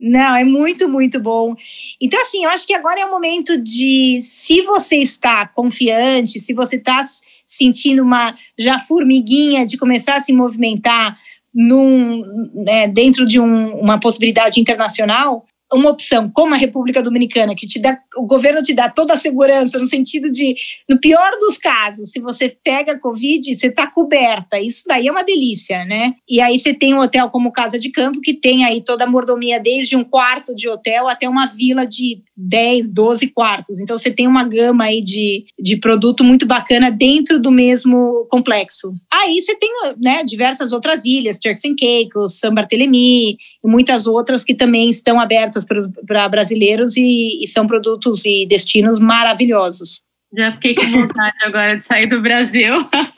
Não, 0.00 0.34
é 0.36 0.44
muito, 0.44 0.88
muito 0.88 1.20
bom. 1.20 1.54
Então, 2.00 2.20
assim, 2.22 2.44
eu 2.44 2.50
acho 2.50 2.66
que 2.66 2.74
agora 2.74 3.00
é 3.00 3.04
o 3.04 3.10
momento 3.10 3.60
de, 3.60 4.20
se 4.22 4.62
você 4.62 4.96
está 4.96 5.46
confiante, 5.46 6.40
se 6.40 6.54
você 6.54 6.76
está 6.76 7.04
sentindo 7.44 8.02
uma 8.02 8.36
já 8.56 8.78
formiguinha 8.78 9.66
de 9.66 9.76
começar 9.76 10.16
a 10.16 10.20
se 10.20 10.32
movimentar 10.32 11.18
num, 11.52 12.22
né, 12.54 12.86
dentro 12.86 13.26
de 13.26 13.40
um, 13.40 13.74
uma 13.80 13.98
possibilidade 13.98 14.60
internacional, 14.60 15.44
uma 15.72 15.90
opção 15.90 16.30
como 16.30 16.54
a 16.54 16.56
República 16.56 17.02
Dominicana, 17.02 17.54
que 17.54 17.66
te 17.66 17.80
dá, 17.80 17.98
o 18.16 18.26
governo 18.26 18.62
te 18.62 18.74
dá 18.74 18.88
toda 18.88 19.14
a 19.14 19.18
segurança, 19.18 19.78
no 19.78 19.86
sentido 19.86 20.30
de, 20.30 20.54
no 20.88 20.98
pior 20.98 21.30
dos 21.40 21.58
casos, 21.58 22.10
se 22.10 22.20
você 22.20 22.48
pega 22.48 22.98
Covid, 22.98 23.56
você 23.56 23.66
está 23.66 23.86
coberta. 23.86 24.58
Isso 24.58 24.84
daí 24.86 25.08
é 25.08 25.10
uma 25.10 25.24
delícia, 25.24 25.84
né? 25.84 26.14
E 26.28 26.40
aí 26.40 26.58
você 26.58 26.72
tem 26.72 26.94
um 26.94 27.00
hotel 27.00 27.28
como 27.30 27.52
Casa 27.52 27.78
de 27.78 27.90
Campo, 27.90 28.20
que 28.20 28.34
tem 28.34 28.64
aí 28.64 28.82
toda 28.82 29.04
a 29.04 29.06
mordomia, 29.06 29.60
desde 29.60 29.96
um 29.96 30.04
quarto 30.04 30.54
de 30.54 30.68
hotel 30.68 31.08
até 31.08 31.28
uma 31.28 31.46
vila 31.46 31.86
de 31.86 32.22
10, 32.36 32.88
12 32.88 33.26
quartos. 33.28 33.80
Então 33.80 33.98
você 33.98 34.10
tem 34.10 34.26
uma 34.26 34.44
gama 34.44 34.84
aí 34.84 35.02
de, 35.02 35.44
de 35.58 35.76
produto 35.76 36.24
muito 36.24 36.46
bacana 36.46 36.90
dentro 36.90 37.40
do 37.40 37.50
mesmo 37.50 38.26
complexo. 38.30 38.94
Aí 39.12 39.42
você 39.42 39.54
tem 39.54 39.70
né, 39.98 40.24
diversas 40.24 40.72
outras 40.72 41.04
ilhas, 41.04 41.38
Turks 41.38 41.64
and 41.64 41.76
Caicos, 41.78 42.38
San 42.38 42.54
Barthélemy 42.54 43.36
muitas 43.68 44.06
outras 44.06 44.42
que 44.42 44.54
também 44.54 44.88
estão 44.88 45.20
abertas 45.20 45.64
para 46.06 46.28
brasileiros 46.28 46.96
e, 46.96 47.42
e 47.42 47.46
são 47.46 47.66
produtos 47.66 48.24
e 48.24 48.46
destinos 48.46 48.98
maravilhosos. 48.98 50.02
Já 50.36 50.52
fiquei 50.52 50.74
com 50.74 50.86
vontade 50.86 51.36
agora 51.42 51.76
de 51.76 51.84
sair 51.84 52.06
do 52.06 52.20
Brasil. 52.20 52.74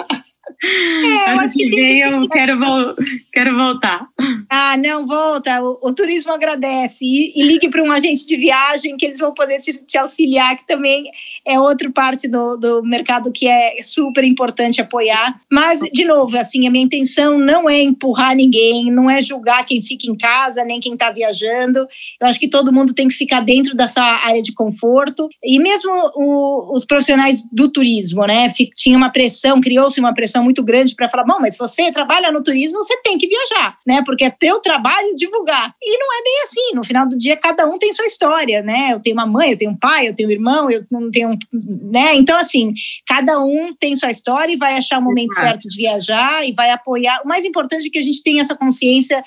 É, 0.62 1.32
eu 1.32 1.40
acho 1.40 1.54
que, 1.54 1.68
que 1.68 1.76
vem 1.76 2.00
eu 2.00 2.28
quero, 2.28 2.58
vo 2.58 2.94
quero 3.32 3.56
voltar. 3.56 4.06
Ah, 4.50 4.76
não, 4.76 5.06
volta. 5.06 5.62
O, 5.62 5.78
o 5.82 5.94
turismo 5.94 6.32
agradece. 6.32 7.04
E, 7.04 7.40
e 7.40 7.42
ligue 7.44 7.70
para 7.70 7.82
um 7.82 7.90
agente 7.90 8.26
de 8.26 8.36
viagem 8.36 8.96
que 8.96 9.06
eles 9.06 9.18
vão 9.18 9.32
poder 9.32 9.60
te, 9.60 9.72
te, 9.84 9.96
auxiliar, 9.96 10.56
que 10.56 10.66
também 10.66 11.04
é 11.46 11.58
outra 11.58 11.90
parte 11.90 12.28
do, 12.28 12.56
do 12.56 12.82
mercado 12.82 13.32
que 13.32 13.48
é 13.48 13.82
super 13.82 14.22
importante 14.24 14.80
apoiar. 14.80 15.40
Mas, 15.50 15.80
de 15.92 16.04
novo, 16.04 16.36
assim, 16.36 16.66
a 16.66 16.70
minha 16.70 16.84
intenção 16.84 17.38
não 17.38 17.68
é 17.68 17.80
empurrar 17.80 18.36
ninguém, 18.36 18.92
não 18.92 19.08
é 19.08 19.22
julgar 19.22 19.64
quem 19.64 19.80
fica 19.80 20.10
em 20.10 20.16
casa, 20.16 20.64
nem 20.64 20.80
quem 20.80 20.92
está 20.92 21.10
viajando. 21.10 21.86
Eu 22.20 22.26
acho 22.26 22.38
que 22.38 22.48
todo 22.48 22.72
mundo 22.72 22.92
tem 22.92 23.08
que 23.08 23.14
ficar 23.14 23.40
dentro 23.40 23.74
dessa 23.74 24.02
área 24.02 24.42
de 24.42 24.52
conforto. 24.52 25.28
E 25.42 25.58
mesmo 25.58 25.90
o, 26.14 26.76
os 26.76 26.84
profissionais 26.84 27.42
do 27.50 27.68
turismo, 27.68 28.26
né? 28.26 28.52
Tinha 28.74 28.96
uma 28.96 29.10
pressão, 29.10 29.60
criou-se 29.60 29.98
uma 29.98 30.12
pressão 30.12 30.44
muito 30.44 30.49
grande 30.62 30.94
para 30.94 31.08
falar, 31.08 31.24
bom, 31.24 31.38
mas 31.40 31.54
se 31.54 31.58
você 31.58 31.92
trabalha 31.92 32.30
no 32.30 32.42
turismo, 32.42 32.78
você 32.78 33.00
tem 33.02 33.16
que 33.16 33.26
viajar, 33.26 33.76
né? 33.86 34.02
Porque 34.04 34.24
é 34.24 34.30
teu 34.30 34.60
trabalho 34.60 35.14
divulgar. 35.14 35.74
E 35.82 35.98
não 35.98 36.18
é 36.18 36.22
bem 36.22 36.42
assim. 36.44 36.74
No 36.74 36.84
final 36.84 37.08
do 37.08 37.16
dia, 37.16 37.36
cada 37.36 37.66
um 37.66 37.78
tem 37.78 37.92
sua 37.92 38.06
história, 38.06 38.62
né? 38.62 38.90
Eu 38.92 39.00
tenho 39.00 39.14
uma 39.14 39.26
mãe, 39.26 39.52
eu 39.52 39.56
tenho 39.56 39.70
um 39.70 39.78
pai, 39.78 40.08
eu 40.08 40.14
tenho 40.14 40.28
um 40.28 40.32
irmão, 40.32 40.70
eu 40.70 40.84
não 40.90 41.10
tenho, 41.10 41.36
né? 41.82 42.14
Então, 42.14 42.38
assim, 42.38 42.72
cada 43.06 43.42
um 43.42 43.74
tem 43.74 43.96
sua 43.96 44.10
história 44.10 44.52
e 44.52 44.56
vai 44.56 44.76
achar 44.76 44.98
o 44.98 45.02
momento 45.02 45.34
certo 45.34 45.68
de 45.68 45.76
viajar 45.76 46.46
e 46.46 46.52
vai 46.52 46.70
apoiar. 46.70 47.22
O 47.24 47.28
mais 47.28 47.44
importante 47.44 47.86
é 47.86 47.90
que 47.90 47.98
a 47.98 48.02
gente 48.02 48.22
tenha 48.22 48.42
essa 48.42 48.54
consciência 48.54 49.22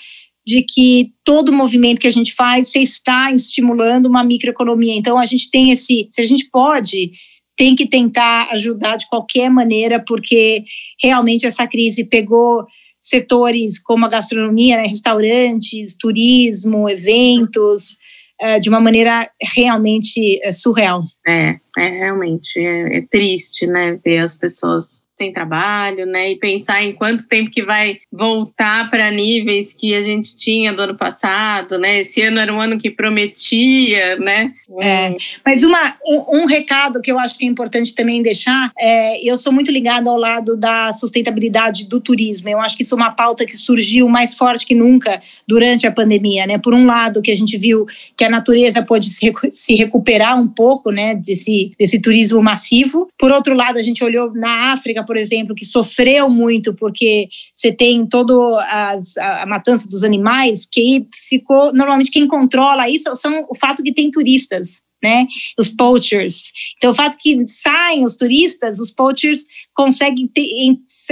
de 0.46 0.62
que 0.62 1.14
todo 1.24 1.54
movimento 1.54 2.02
que 2.02 2.08
a 2.08 2.12
gente 2.12 2.34
faz, 2.34 2.70
você 2.70 2.80
está 2.80 3.32
estimulando 3.32 4.08
uma 4.08 4.24
microeconomia. 4.24 4.94
Então, 4.96 5.18
a 5.18 5.26
gente 5.26 5.50
tem 5.50 5.72
esse, 5.72 6.10
se 6.12 6.22
a 6.22 6.26
gente 6.26 6.50
pode 6.50 7.12
tem 7.56 7.76
que 7.76 7.88
tentar 7.88 8.50
ajudar 8.52 8.96
de 8.98 9.08
qualquer 9.08 9.50
maneira, 9.50 10.04
porque 10.06 10.64
realmente 11.02 11.46
essa 11.46 11.68
crise 11.68 12.04
pegou 12.04 12.66
setores 13.00 13.78
como 13.78 14.06
a 14.06 14.10
gastronomia, 14.10 14.78
né, 14.78 14.88
restaurantes, 14.88 15.96
turismo, 15.96 16.90
eventos, 16.90 17.98
é, 18.40 18.60
de 18.60 18.70
uma 18.70 18.80
maneira 18.80 19.30
realmente 19.42 20.40
é, 20.42 20.52
surreal. 20.52 21.04
É, 21.28 21.54
é 21.78 21.90
realmente 21.90 22.58
é, 22.58 22.98
é 22.98 23.02
triste, 23.12 23.68
né, 23.68 24.00
ver 24.04 24.20
as 24.20 24.36
pessoas 24.36 25.03
sem 25.24 25.32
trabalho, 25.32 26.06
né? 26.06 26.32
E 26.32 26.36
pensar 26.36 26.84
em 26.84 26.94
quanto 26.94 27.28
tempo 27.28 27.50
que 27.50 27.64
vai 27.64 28.00
voltar 28.12 28.90
para 28.90 29.10
níveis 29.10 29.72
que 29.72 29.96
a 29.96 30.02
gente 30.02 30.36
tinha 30.36 30.74
do 30.74 30.82
ano 30.82 30.98
passado, 30.98 31.78
né? 31.78 32.00
Esse 32.00 32.22
ano 32.22 32.40
era 32.40 32.54
um 32.54 32.60
ano 32.60 32.78
que 32.78 32.92
prometia, 32.92 34.18
né? 34.18 34.54
É, 34.82 35.16
mas 35.46 35.64
uma, 35.64 35.96
um, 36.06 36.42
um, 36.42 36.46
recado 36.46 37.02
que 37.02 37.12
eu 37.12 37.20
acho 37.20 37.38
que 37.38 37.46
é 37.46 37.48
importante 37.48 37.94
também 37.94 38.22
deixar, 38.22 38.72
é, 38.78 39.24
eu 39.24 39.38
sou 39.38 39.54
muito 39.54 39.72
ligada 39.72 40.10
ao 40.10 40.18
lado 40.18 40.58
da 40.58 40.92
sustentabilidade 40.92 41.88
do 41.88 42.02
turismo. 42.02 42.50
Eu 42.50 42.60
acho 42.60 42.76
que 42.76 42.84
isso 42.84 42.96
é 42.96 42.98
uma 42.98 43.12
pauta 43.12 43.46
que 43.46 43.56
surgiu 43.56 44.10
mais 44.10 44.36
forte 44.36 44.66
que 44.66 44.76
nunca 44.76 45.22
durante 45.48 45.88
a 45.88 45.92
pandemia, 45.92 46.46
né? 46.46 46.58
Por 46.58 46.74
um 46.74 46.86
lado, 46.86 47.22
que 47.22 47.32
a 47.32 47.36
gente 47.36 47.58
viu 47.58 47.86
que 48.18 48.24
a 48.24 48.30
natureza 48.30 48.84
pode 48.84 49.10
se, 49.10 49.32
se 49.52 49.76
recuperar 49.76 50.40
um 50.40 50.48
pouco, 50.48 50.92
né? 50.92 51.16
Desse, 51.16 51.72
desse 51.80 52.02
turismo 52.02 52.42
massivo. 52.42 53.08
Por 53.18 53.32
outro 53.32 53.56
lado, 53.56 53.78
a 53.78 53.84
gente 53.84 54.04
olhou 54.04 54.34
na 54.34 54.74
África 54.74 55.04
por 55.06 55.13
exemplo, 55.18 55.56
que 55.56 55.66
sofreu 55.66 56.30
muito 56.30 56.74
porque 56.74 57.28
você 57.56 57.72
tem 57.72 58.06
toda 58.06 58.34
a, 58.62 59.00
a, 59.42 59.46
matança 59.46 59.88
dos 59.88 60.04
animais, 60.04 60.68
que 60.72 61.08
ficou. 61.28 61.74
Normalmente, 61.74 62.12
quem 62.12 62.28
controla 62.28 62.90
isso 62.90 63.16
são 63.16 63.46
o 63.50 63.56
fato 63.56 63.84
que 63.84 63.94
tem 63.94 64.12
turistas. 64.12 64.82
Né, 65.04 65.28
os 65.60 65.68
poachers. 65.68 66.44
Então, 66.78 66.92
o 66.92 66.96
fato 66.96 67.18
que 67.20 67.46
saem 67.50 68.06
os 68.06 68.16
turistas, 68.16 68.80
os 68.80 68.90
poachers 68.90 69.42
conseguem 69.74 70.30
ter, 70.30 70.48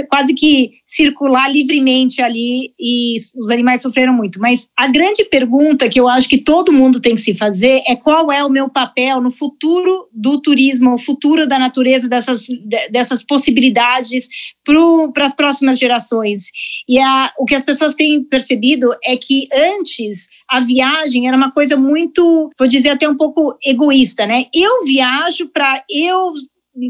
quase 0.08 0.34
que 0.34 0.70
circular 0.86 1.50
livremente 1.50 2.22
ali 2.22 2.72
e 2.78 3.16
os 3.36 3.50
animais 3.50 3.82
sofreram 3.82 4.12
muito. 4.12 4.40
Mas 4.40 4.68
a 4.76 4.88
grande 4.88 5.24
pergunta 5.24 5.88
que 5.88 6.00
eu 6.00 6.08
acho 6.08 6.28
que 6.28 6.38
todo 6.38 6.72
mundo 6.72 7.00
tem 7.00 7.14
que 7.14 7.20
se 7.20 7.34
fazer 7.34 7.82
é 7.86 7.96
qual 7.96 8.30
é 8.32 8.44
o 8.44 8.50
meu 8.50 8.68
papel 8.68 9.20
no 9.20 9.30
futuro 9.30 10.08
do 10.12 10.40
turismo, 10.40 10.94
o 10.94 10.98
futuro 10.98 11.46
da 11.46 11.58
natureza, 11.58 12.08
dessas, 12.08 12.46
dessas 12.90 13.22
possibilidades 13.22 14.28
para 15.12 15.26
as 15.26 15.34
próximas 15.34 15.78
gerações. 15.78 16.44
E 16.88 16.98
a, 16.98 17.32
o 17.38 17.44
que 17.44 17.54
as 17.54 17.62
pessoas 17.62 17.94
têm 17.94 18.24
percebido 18.24 18.88
é 19.04 19.16
que 19.16 19.46
antes 19.52 20.28
a 20.48 20.60
viagem 20.60 21.26
era 21.26 21.36
uma 21.36 21.50
coisa 21.50 21.76
muito, 21.76 22.50
vou 22.58 22.68
dizer 22.68 22.90
até 22.90 23.08
um 23.08 23.16
pouco 23.16 23.56
egoísta, 23.64 24.26
né? 24.26 24.44
Eu 24.54 24.84
viajo 24.84 25.48
para 25.48 25.82
eu 25.90 26.32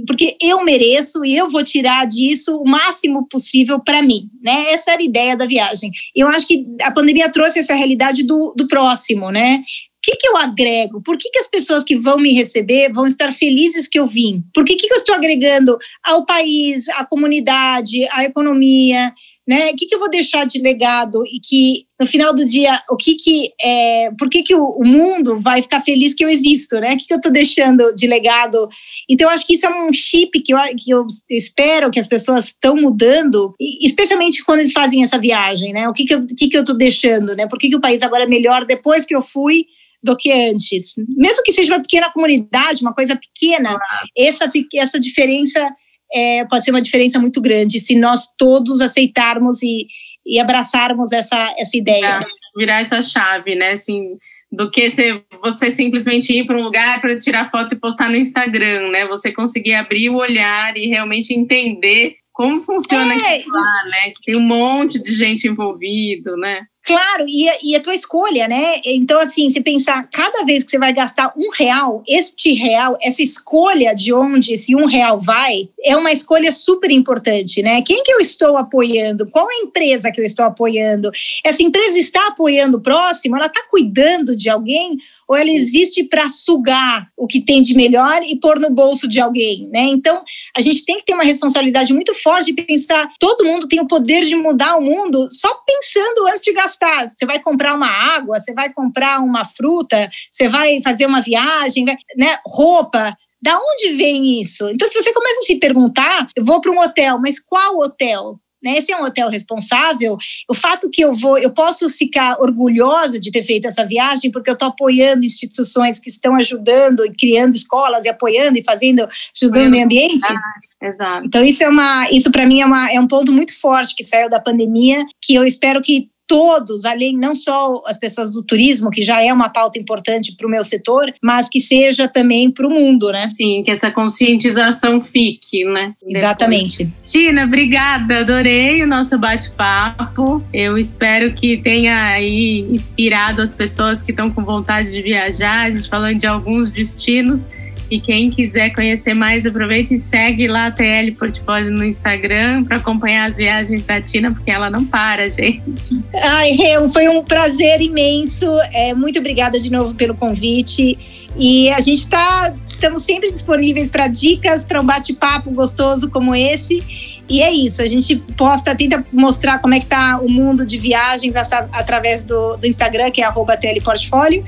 porque 0.06 0.36
eu 0.40 0.64
mereço 0.64 1.24
e 1.24 1.36
eu 1.36 1.50
vou 1.50 1.64
tirar 1.64 2.06
disso 2.06 2.56
o 2.56 2.68
máximo 2.68 3.26
possível 3.28 3.80
para 3.80 4.02
mim, 4.02 4.30
né? 4.42 4.72
Essa 4.72 4.92
era 4.92 5.02
a 5.02 5.04
ideia 5.04 5.36
da 5.36 5.46
viagem. 5.46 5.90
Eu 6.14 6.28
acho 6.28 6.46
que 6.46 6.64
a 6.82 6.90
pandemia 6.90 7.30
trouxe 7.30 7.58
essa 7.58 7.74
realidade 7.74 8.22
do, 8.22 8.54
do 8.56 8.68
próximo, 8.68 9.30
né? 9.30 9.60
O 9.60 10.04
que, 10.04 10.16
que 10.16 10.26
eu 10.26 10.36
agrego? 10.36 11.00
Por 11.00 11.16
que, 11.16 11.30
que 11.30 11.38
as 11.38 11.48
pessoas 11.48 11.84
que 11.84 11.96
vão 11.96 12.16
me 12.16 12.32
receber 12.32 12.92
vão 12.92 13.06
estar 13.06 13.32
felizes 13.32 13.86
que 13.86 13.98
eu 13.98 14.06
vim? 14.06 14.42
Por 14.52 14.64
que, 14.64 14.74
que 14.74 14.92
eu 14.92 14.98
estou 14.98 15.14
agregando 15.14 15.76
ao 16.02 16.26
país, 16.26 16.88
à 16.88 17.04
comunidade, 17.04 18.04
à 18.10 18.24
economia? 18.24 19.12
Né? 19.46 19.70
O 19.70 19.76
que, 19.76 19.86
que 19.86 19.94
eu 19.94 19.98
vou 19.98 20.08
deixar 20.08 20.46
de 20.46 20.60
legado 20.60 21.24
e 21.26 21.40
que 21.40 21.84
no 21.98 22.06
final 22.06 22.32
do 22.32 22.44
dia, 22.44 22.80
o 22.88 22.96
que 22.96 23.16
que 23.16 23.50
é, 23.60 24.10
por 24.16 24.28
que 24.28 24.42
que 24.42 24.54
o, 24.54 24.64
o 24.78 24.86
mundo 24.86 25.40
vai 25.40 25.60
ficar 25.60 25.80
feliz 25.80 26.14
que 26.14 26.24
eu 26.24 26.28
existo, 26.28 26.78
né? 26.80 26.90
O 26.90 26.96
que, 26.96 27.06
que 27.06 27.12
eu 27.12 27.16
estou 27.16 27.32
deixando 27.32 27.92
de 27.94 28.06
legado? 28.06 28.68
Então, 29.08 29.28
eu 29.28 29.34
acho 29.34 29.46
que 29.46 29.54
isso 29.54 29.66
é 29.66 29.82
um 29.88 29.92
chip 29.92 30.40
que 30.42 30.54
eu, 30.54 30.58
que 30.76 30.90
eu 30.90 31.06
espero 31.28 31.90
que 31.90 31.98
as 31.98 32.06
pessoas 32.06 32.46
estão 32.46 32.76
mudando, 32.76 33.54
especialmente 33.80 34.44
quando 34.44 34.60
eles 34.60 34.72
fazem 34.72 35.02
essa 35.02 35.18
viagem, 35.18 35.72
né? 35.72 35.88
O 35.88 35.92
que 35.92 36.04
que 36.04 36.14
eu, 36.14 36.26
que 36.26 36.48
que 36.48 36.56
eu 36.56 36.62
estou 36.62 36.76
deixando, 36.76 37.34
né? 37.34 37.48
Por 37.48 37.58
que 37.58 37.68
que 37.68 37.76
o 37.76 37.80
país 37.80 38.02
agora 38.02 38.24
é 38.24 38.28
melhor 38.28 38.64
depois 38.64 39.04
que 39.04 39.14
eu 39.14 39.22
fui 39.22 39.66
do 40.00 40.16
que 40.16 40.30
antes? 40.30 40.94
Mesmo 40.96 41.42
que 41.42 41.52
seja 41.52 41.74
uma 41.74 41.82
pequena 41.82 42.12
comunidade, 42.12 42.82
uma 42.82 42.94
coisa 42.94 43.16
pequena, 43.16 43.76
essa, 44.16 44.50
essa 44.74 45.00
diferença 45.00 45.68
é, 46.14 46.44
pode 46.44 46.64
ser 46.64 46.70
uma 46.70 46.82
diferença 46.82 47.18
muito 47.18 47.40
grande 47.40 47.80
se 47.80 47.98
nós 47.98 48.28
todos 48.38 48.80
aceitarmos 48.80 49.62
e, 49.62 49.86
e 50.26 50.38
abraçarmos 50.38 51.12
essa, 51.12 51.54
essa 51.58 51.76
ideia. 51.76 52.20
É, 52.20 52.58
virar 52.58 52.80
essa 52.82 53.00
chave, 53.00 53.54
né? 53.54 53.72
Assim, 53.72 54.16
do 54.50 54.70
que 54.70 54.90
ser, 54.90 55.24
você 55.42 55.70
simplesmente 55.70 56.32
ir 56.32 56.46
para 56.46 56.58
um 56.58 56.62
lugar 56.62 57.00
para 57.00 57.16
tirar 57.18 57.50
foto 57.50 57.74
e 57.74 57.78
postar 57.78 58.10
no 58.10 58.16
Instagram, 58.16 58.90
né? 58.90 59.06
Você 59.06 59.32
conseguir 59.32 59.74
abrir 59.74 60.10
o 60.10 60.16
olhar 60.16 60.76
e 60.76 60.86
realmente 60.86 61.32
entender 61.32 62.16
como 62.32 62.62
funciona 62.62 63.14
é. 63.14 63.44
lá, 63.46 63.84
né? 63.86 64.12
Tem 64.24 64.36
um 64.36 64.40
monte 64.40 65.02
de 65.02 65.14
gente 65.14 65.48
envolvido, 65.48 66.36
né? 66.36 66.66
Claro, 66.84 67.26
e, 67.28 67.48
e 67.62 67.76
a 67.76 67.80
tua 67.80 67.94
escolha, 67.94 68.48
né? 68.48 68.80
Então, 68.84 69.20
assim, 69.20 69.48
se 69.50 69.60
pensar, 69.60 70.08
cada 70.12 70.44
vez 70.44 70.64
que 70.64 70.70
você 70.72 70.78
vai 70.78 70.92
gastar 70.92 71.32
um 71.36 71.48
real, 71.56 72.02
este 72.08 72.52
real, 72.54 72.98
essa 73.00 73.22
escolha 73.22 73.94
de 73.94 74.12
onde 74.12 74.54
esse 74.54 74.74
um 74.74 74.86
real 74.86 75.20
vai, 75.20 75.68
é 75.84 75.96
uma 75.96 76.10
escolha 76.10 76.50
super 76.50 76.90
importante, 76.90 77.62
né? 77.62 77.82
Quem 77.82 78.02
que 78.02 78.12
eu 78.12 78.18
estou 78.18 78.56
apoiando? 78.56 79.30
Qual 79.30 79.48
a 79.48 79.54
empresa 79.62 80.10
que 80.10 80.20
eu 80.20 80.24
estou 80.24 80.44
apoiando? 80.44 81.10
Essa 81.44 81.62
empresa 81.62 81.98
está 81.98 82.26
apoiando 82.26 82.78
o 82.78 82.82
próximo? 82.82 83.36
Ela 83.36 83.46
está 83.46 83.62
cuidando 83.70 84.34
de 84.34 84.50
alguém? 84.50 84.96
Ou 85.32 85.36
ela 85.36 85.48
existe 85.48 86.04
para 86.04 86.28
sugar 86.28 87.08
o 87.16 87.26
que 87.26 87.40
tem 87.40 87.62
de 87.62 87.74
melhor 87.74 88.20
e 88.22 88.38
pôr 88.38 88.60
no 88.60 88.68
bolso 88.68 89.08
de 89.08 89.18
alguém, 89.18 89.66
né? 89.70 89.80
Então, 89.84 90.22
a 90.54 90.60
gente 90.60 90.84
tem 90.84 90.98
que 90.98 91.06
ter 91.06 91.14
uma 91.14 91.24
responsabilidade 91.24 91.90
muito 91.94 92.12
forte 92.12 92.52
de 92.52 92.62
pensar, 92.62 93.08
todo 93.18 93.46
mundo 93.46 93.66
tem 93.66 93.80
o 93.80 93.88
poder 93.88 94.26
de 94.26 94.36
mudar 94.36 94.76
o 94.76 94.82
mundo 94.82 95.26
só 95.30 95.58
pensando 95.66 96.26
antes 96.26 96.42
de 96.42 96.52
gastar. 96.52 97.10
Você 97.16 97.24
vai 97.24 97.40
comprar 97.40 97.74
uma 97.74 97.86
água, 97.88 98.38
você 98.38 98.52
vai 98.52 98.70
comprar 98.70 99.24
uma 99.24 99.42
fruta, 99.42 100.10
você 100.30 100.48
vai 100.48 100.82
fazer 100.82 101.06
uma 101.06 101.22
viagem, 101.22 101.86
né? 101.86 102.36
Roupa. 102.46 103.16
Da 103.40 103.58
onde 103.58 103.94
vem 103.94 104.38
isso? 104.42 104.68
Então, 104.68 104.86
se 104.90 105.02
você 105.02 105.14
começa 105.14 105.40
a 105.40 105.44
se 105.44 105.56
perguntar, 105.56 106.28
eu 106.36 106.44
vou 106.44 106.60
para 106.60 106.72
um 106.72 106.78
hotel, 106.78 107.18
mas 107.18 107.40
qual 107.40 107.78
hotel? 107.78 108.38
Né? 108.62 108.78
Esse 108.78 108.92
é 108.92 108.96
um 108.96 109.04
hotel 109.04 109.28
responsável. 109.28 110.16
O 110.48 110.54
fato 110.54 110.88
que 110.90 111.02
eu 111.02 111.12
vou, 111.12 111.38
eu 111.38 111.50
posso 111.50 111.88
ficar 111.90 112.36
orgulhosa 112.40 113.18
de 113.18 113.30
ter 113.30 113.42
feito 113.42 113.66
essa 113.66 113.84
viagem, 113.84 114.30
porque 114.30 114.50
eu 114.50 114.54
estou 114.54 114.68
apoiando 114.68 115.24
instituições 115.24 115.98
que 115.98 116.08
estão 116.08 116.34
ajudando 116.36 117.04
e 117.04 117.12
criando 117.12 117.54
escolas 117.54 118.04
e 118.04 118.08
apoiando 118.08 118.58
e 118.58 118.64
fazendo, 118.64 119.06
ajudando 119.36 119.66
o 119.66 119.70
meio 119.70 119.84
ambiente. 119.84 120.24
Ah, 120.24 120.86
exato. 120.86 121.26
Então 121.26 121.42
isso 121.42 121.64
é 121.64 121.68
uma, 121.68 122.08
isso 122.10 122.30
para 122.30 122.46
mim 122.46 122.60
é, 122.60 122.66
uma, 122.66 122.92
é 122.92 123.00
um 123.00 123.08
ponto 123.08 123.32
muito 123.32 123.58
forte 123.58 123.94
que 123.94 124.04
saiu 124.04 124.28
da 124.28 124.40
pandemia, 124.40 125.04
que 125.20 125.34
eu 125.34 125.44
espero 125.44 125.80
que 125.80 126.10
todos, 126.32 126.86
além 126.86 127.14
não 127.14 127.34
só 127.34 127.82
as 127.86 127.98
pessoas 127.98 128.32
do 128.32 128.42
turismo, 128.42 128.88
que 128.90 129.02
já 129.02 129.22
é 129.22 129.30
uma 129.30 129.50
pauta 129.50 129.78
importante 129.78 130.34
para 130.34 130.46
o 130.46 130.50
meu 130.50 130.64
setor, 130.64 131.12
mas 131.22 131.46
que 131.46 131.60
seja 131.60 132.08
também 132.08 132.50
para 132.50 132.66
o 132.66 132.70
mundo, 132.70 133.12
né? 133.12 133.28
Sim, 133.28 133.62
que 133.62 133.70
essa 133.70 133.90
conscientização 133.90 135.02
fique, 135.02 135.62
né? 135.66 135.92
Exatamente. 136.02 136.84
Depois. 136.84 137.10
Tina, 137.10 137.44
obrigada, 137.44 138.20
adorei 138.20 138.82
o 138.82 138.86
nosso 138.86 139.18
bate-papo. 139.18 140.42
Eu 140.54 140.78
espero 140.78 141.34
que 141.34 141.58
tenha 141.58 142.02
aí 142.02 142.60
inspirado 142.70 143.42
as 143.42 143.52
pessoas 143.52 144.02
que 144.02 144.10
estão 144.10 144.30
com 144.30 144.42
vontade 144.42 144.90
de 144.90 145.02
viajar. 145.02 145.66
A 145.66 145.70
gente 145.70 145.86
falando 145.86 146.18
de 146.18 146.26
alguns 146.26 146.70
destinos 146.70 147.46
e 147.92 148.00
quem 148.00 148.30
quiser 148.30 148.70
conhecer 148.70 149.12
mais, 149.12 149.44
aproveita 149.44 149.92
e 149.92 149.98
segue 149.98 150.48
lá 150.48 150.68
a 150.68 150.70
TL 150.70 151.12
Portfólio 151.12 151.70
no 151.70 151.84
Instagram 151.84 152.64
para 152.64 152.78
acompanhar 152.78 153.30
as 153.30 153.36
viagens 153.36 153.84
da 153.84 154.00
Tina, 154.00 154.32
porque 154.32 154.50
ela 154.50 154.70
não 154.70 154.82
para, 154.82 155.28
gente. 155.30 156.00
Ai, 156.14 156.56
foi 156.90 157.06
um 157.08 157.22
prazer 157.22 157.82
imenso. 157.82 158.46
É, 158.72 158.94
muito 158.94 159.18
obrigada 159.18 159.60
de 159.60 159.70
novo 159.70 159.92
pelo 159.92 160.14
convite. 160.14 160.98
E 161.36 161.68
a 161.68 161.80
gente 161.80 161.98
está, 161.98 162.54
estamos 162.66 163.02
sempre 163.02 163.30
disponíveis 163.30 163.88
para 163.88 164.06
dicas, 164.06 164.64
para 164.64 164.80
um 164.80 164.84
bate-papo 164.86 165.50
gostoso 165.50 166.08
como 166.08 166.34
esse. 166.34 166.82
E 167.28 167.42
é 167.42 167.52
isso, 167.52 167.82
a 167.82 167.86
gente 167.86 168.16
posta, 168.36 168.74
tenta 168.74 169.04
mostrar 169.12 169.58
como 169.58 169.74
é 169.74 169.78
que 169.78 169.84
está 169.84 170.18
o 170.18 170.30
mundo 170.30 170.64
de 170.64 170.78
viagens 170.78 171.36
através 171.36 172.24
do, 172.24 172.56
do 172.56 172.66
Instagram, 172.66 173.10
que 173.10 173.20
é 173.20 173.24
arroba 173.24 173.58
Portfólio. 173.84 174.42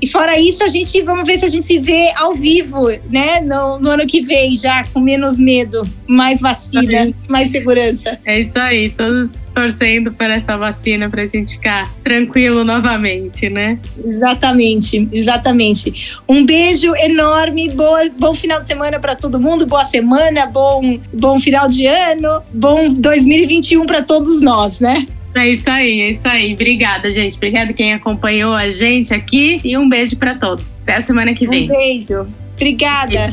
E 0.00 0.06
fora 0.06 0.38
isso, 0.38 0.62
a 0.62 0.68
gente 0.68 1.02
vamos 1.02 1.26
ver 1.26 1.38
se 1.38 1.44
a 1.44 1.48
gente 1.48 1.66
se 1.66 1.78
vê 1.78 2.10
ao 2.16 2.34
vivo, 2.34 2.88
né? 3.10 3.40
No, 3.40 3.78
no 3.78 3.90
ano 3.90 4.06
que 4.06 4.22
vem, 4.22 4.56
já 4.56 4.84
com 4.84 5.00
menos 5.00 5.38
medo, 5.38 5.82
mais 6.06 6.40
vacina, 6.40 7.10
mais 7.28 7.50
segurança. 7.50 8.18
É 8.24 8.40
isso 8.40 8.58
aí, 8.58 8.90
todos 8.90 9.30
torcendo 9.58 10.12
por 10.12 10.30
essa 10.30 10.56
vacina 10.56 11.10
para 11.10 11.22
a 11.22 11.26
gente 11.26 11.54
ficar 11.54 11.92
tranquilo 12.04 12.62
novamente, 12.62 13.50
né? 13.50 13.76
Exatamente, 14.04 15.08
exatamente. 15.10 16.16
Um 16.28 16.46
beijo 16.46 16.94
enorme, 16.96 17.68
boa, 17.70 18.08
bom 18.16 18.34
final 18.34 18.60
de 18.60 18.66
semana 18.66 19.00
para 19.00 19.16
todo 19.16 19.40
mundo, 19.40 19.66
boa 19.66 19.84
semana, 19.84 20.46
bom, 20.46 21.00
bom 21.12 21.40
final 21.40 21.68
de 21.68 21.86
ano, 21.86 22.40
bom 22.52 22.92
2021 22.92 23.84
para 23.84 24.02
todos 24.02 24.40
nós, 24.40 24.78
né? 24.78 25.06
É 25.34 25.48
isso 25.48 25.68
aí, 25.68 26.00
é 26.00 26.10
isso 26.12 26.26
aí. 26.26 26.54
Obrigada, 26.54 27.12
gente. 27.12 27.36
Obrigada 27.36 27.72
quem 27.72 27.92
acompanhou 27.92 28.54
a 28.54 28.70
gente 28.70 29.12
aqui 29.12 29.60
e 29.62 29.76
um 29.76 29.88
beijo 29.88 30.16
para 30.16 30.34
todos. 30.36 30.80
Até 30.80 30.96
a 30.96 31.00
semana 31.02 31.34
que 31.34 31.46
vem. 31.46 31.64
Um 31.64 31.68
beijo. 31.68 32.26
Obrigada. 32.54 33.32